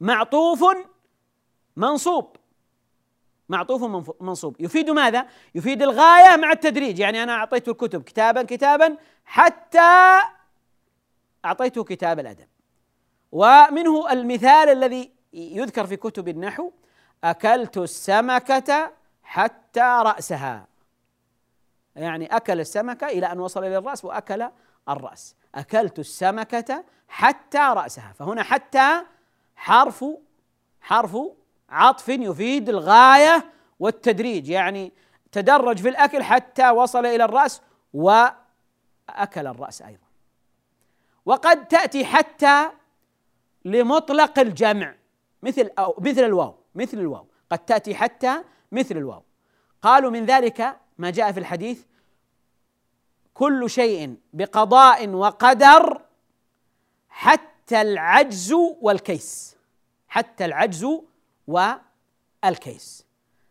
معطوف 0.00 0.64
منصوب. 1.76 2.36
معطوف 3.48 3.82
منصوب. 4.22 4.56
يفيد 4.60 4.90
ماذا؟ 4.90 5.26
يفيد 5.54 5.82
الغاية 5.82 6.36
مع 6.36 6.52
التدريج. 6.52 6.98
يعني 6.98 7.22
أنا 7.22 7.32
أعطيته 7.32 7.70
الكتب 7.70 8.02
كتابا 8.02 8.42
كتابا 8.42 8.96
حتى 9.24 10.18
أعطيته 11.44 11.84
كتاب 11.84 12.18
الأدب. 12.18 12.48
ومنه 13.32 14.12
المثال 14.12 14.68
الذي 14.68 15.12
يذكر 15.32 15.86
في 15.86 15.96
كتب 15.96 16.28
النحو 16.28 16.70
أكلت 17.24 17.76
السمكة 17.76 18.92
حتى 19.22 19.80
رأسها. 19.80 20.66
يعني 21.96 22.36
أكل 22.36 22.60
السمكة 22.60 23.06
إلى 23.06 23.32
أن 23.32 23.40
وصل 23.40 23.64
إلى 23.64 23.78
الرأس 23.78 24.04
وأكل 24.04 24.48
الرأس. 24.88 25.36
أكلت 25.54 25.98
السمكة 25.98 26.84
حتى 27.08 27.58
رأسها. 27.58 28.12
فهنا 28.12 28.42
حتى 28.42 29.02
حرف 29.56 30.04
حرف 30.80 31.16
عطف 31.70 32.08
يفيد 32.08 32.68
الغاية 32.68 33.44
والتدريج 33.80 34.48
يعني 34.48 34.92
تدرج 35.32 35.78
في 35.78 35.88
الأكل 35.88 36.22
حتى 36.22 36.70
وصل 36.70 37.06
إلى 37.06 37.24
الرأس 37.24 37.60
وأكل 37.94 39.46
الرأس 39.46 39.82
أيضا. 39.82 40.08
وقد 41.26 41.68
تأتي 41.68 42.04
حتى 42.04 42.70
لمطلق 43.64 44.38
الجمع 44.38 44.94
مثل 45.42 45.70
أو 45.78 45.94
مثل 45.98 46.24
الواو 46.24 46.54
مثل 46.74 46.98
الواو 46.98 47.26
قد 47.50 47.58
تأتي 47.58 47.94
حتى 47.94 48.42
مثل 48.72 48.96
الواو. 48.96 49.22
قالوا 49.82 50.10
من 50.10 50.24
ذلك 50.24 50.76
ما 50.98 51.10
جاء 51.10 51.32
في 51.32 51.40
الحديث 51.40 51.82
كل 53.34 53.70
شيء 53.70 54.16
بقضاء 54.32 55.08
وقدر 55.08 56.02
حتى 57.08 57.80
العجز 57.80 58.52
والكيس 58.52 59.56
حتى 60.08 60.44
العجز 60.44 60.86
والكيس. 61.48 63.06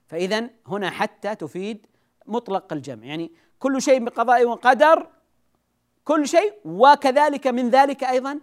فإذا 0.08 0.50
هنا 0.68 0.90
حتى 0.90 1.36
تفيد 1.36 1.88
مطلق 2.26 2.74
الجمع. 2.74 3.06
يعني 3.06 3.32
كل 3.60 3.82
شيء 3.82 4.06
بقضاء 4.06 4.46
وقدر 4.46 5.08
كل 6.06 6.28
شيء 6.28 6.54
وكذلك 6.66 7.48
من 7.48 7.70
ذلك 7.70 8.04
أيضا 8.04 8.40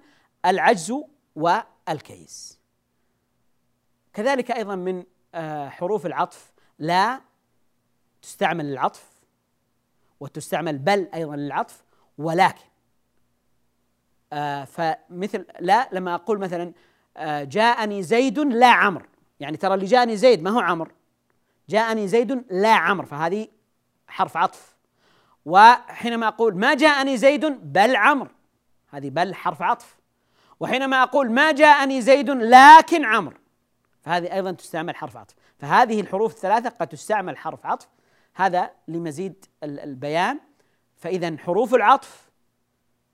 العجز 0.47 0.95
والكيس. 1.37 2.59
كذلك 4.13 4.51
أيضا 4.51 4.75
من 4.75 5.05
آه، 5.35 5.69
حروف 5.69 6.07
العطف 6.07 6.53
لا 6.79 7.21
تستعمل 8.23 8.65
للعطف 8.71 9.09
وتستعمل 10.21 10.79
بل 10.79 11.09
أيضا 11.15 11.37
للعطف 11.37 11.85
ولكن 12.19 12.65
آه، 14.33 14.65
فمثل 14.65 15.47
لا 15.61 15.89
لما 15.93 16.15
أقول 16.15 16.39
مثلا 16.39 16.73
آه، 17.17 17.45
جاءني 17.45 18.03
زيد 18.03 18.39
لا 18.39 18.67
عمرو. 18.67 19.07
يعني 19.41 19.57
ترى 19.57 19.75
اللي 19.75 19.87
جاءني 19.87 20.17
زيد 20.17 20.43
ما 20.43 20.51
هو 20.51 20.61
عمرو. 20.61 20.91
جاءني 21.69 22.09
زيد 22.09 22.45
لا 22.51 22.75
عمرو 22.75 23.07
فهذه 23.07 23.49
حرف 24.09 24.37
عطف. 24.37 24.75
وحينما 25.45 26.29
أقول 26.29 26.57
ما 26.57 26.75
جاءني 26.75 27.17
زيد 27.17 27.45
بل 27.73 27.97
عمرو 27.97 28.31
هذه 28.91 29.11
بل 29.11 29.35
حرف 29.35 29.63
عطف. 29.63 29.97
وحينما 30.61 31.03
أقول 31.03 31.31
ما 31.31 31.53
جاءني 31.53 32.01
زيد 32.01 32.31
لكن 32.31 33.05
عمرو 33.05 33.37
فهذه 34.03 34.33
أيضا 34.35 34.53
تستعمل 34.53 34.97
حرف 34.97 35.17
عطف. 35.17 35.35
فهذه 35.59 36.01
الحروف 36.01 36.33
الثلاثة 36.33 36.69
قد 36.69 36.87
تستعمل 36.87 37.37
حرف 37.37 37.67
عطف. 37.67 37.89
هذا 38.35 38.71
لمزيد 38.89 39.45
البيان. 39.63 40.41
فإذا 40.97 41.37
حروف 41.39 41.75
العطف 41.75 42.25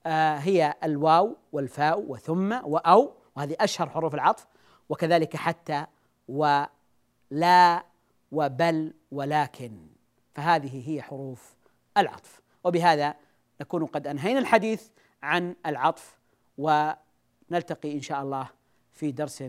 آه، 0.07 0.37
هي 0.37 0.75
الواو 0.85 1.37
والفاء 1.53 2.01
وثم 2.01 2.53
وأو 2.53 3.13
وهذه 3.37 3.57
أشهر 3.61 3.91
حروف 3.91 4.15
العطف. 4.15 4.47
وكذلك 4.89 5.37
حتى 5.37 5.87
ولا 6.31 7.85
وبل 8.33 8.95
ولكن. 9.11 9.87
فهذه 10.35 10.91
هي 10.91 11.03
حروف 11.03 11.55
العطف. 11.97 12.41
وبهذا 12.65 13.15
نكون 13.61 13.87
قد 13.87 14.07
أنهينا 14.07 14.39
الحديث 14.39 14.89
عن 15.23 15.57
العطف 15.67 16.19
ونلتقي 16.59 17.93
إن 17.93 18.01
شاء 18.01 18.23
الله 18.23 18.49
في 18.93 19.13
درس 19.13 19.45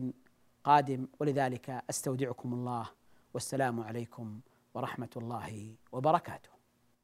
قادم. 0.63 1.07
ولذلك 1.19 1.83
أستودعكم 1.89 2.53
الله. 2.53 2.89
والسلام 3.33 3.79
عليكم 3.79 4.39
ورحمة 4.73 5.09
الله 5.17 5.75
وبركاته. 5.91 6.49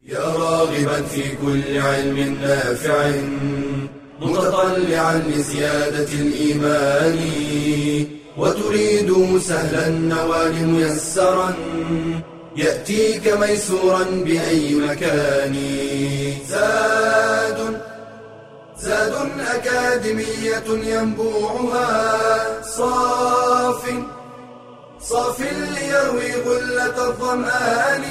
يا 0.01 0.19
راغبا 0.19 1.01
في 1.01 1.36
كل 1.36 1.78
علم 1.78 2.17
نافع. 2.41 4.07
متطلعا 4.22 5.24
لزيادة 5.28 6.11
الإيمان 6.13 7.20
وتريد 8.38 9.39
سهلا 9.39 9.88
النوال 9.88 10.68
ميسرا 10.68 11.53
يأتيك 12.55 13.28
ميسورا 13.28 14.03
بأي 14.03 14.76
مكان. 14.76 15.55
زاد 16.47 17.82
زاد 18.80 19.13
أكاديمية 19.39 20.68
ينبوعها 20.68 22.61
صاف 22.61 23.84
صاف 25.01 25.41
ليروي 25.41 26.32
غلة 26.45 27.07
الظمآن 27.07 28.03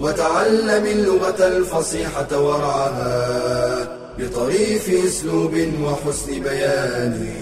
وتعلم 0.00 0.86
اللغة 0.86 1.46
الفصيحة 1.46 2.40
ورعاها. 2.40 3.97
بطريف 4.18 4.90
أسلوب 5.06 5.54
وحسن 5.82 6.40
بيان. 6.42 7.34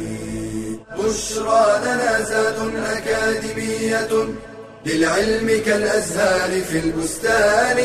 بشرى 0.98 1.80
لنا 1.82 2.22
زاد 2.22 2.58
أكاديمية 2.76 4.28
للعلم 4.86 5.62
كالأزهار 5.66 6.60
في 6.60 6.78
البستان. 6.78 7.78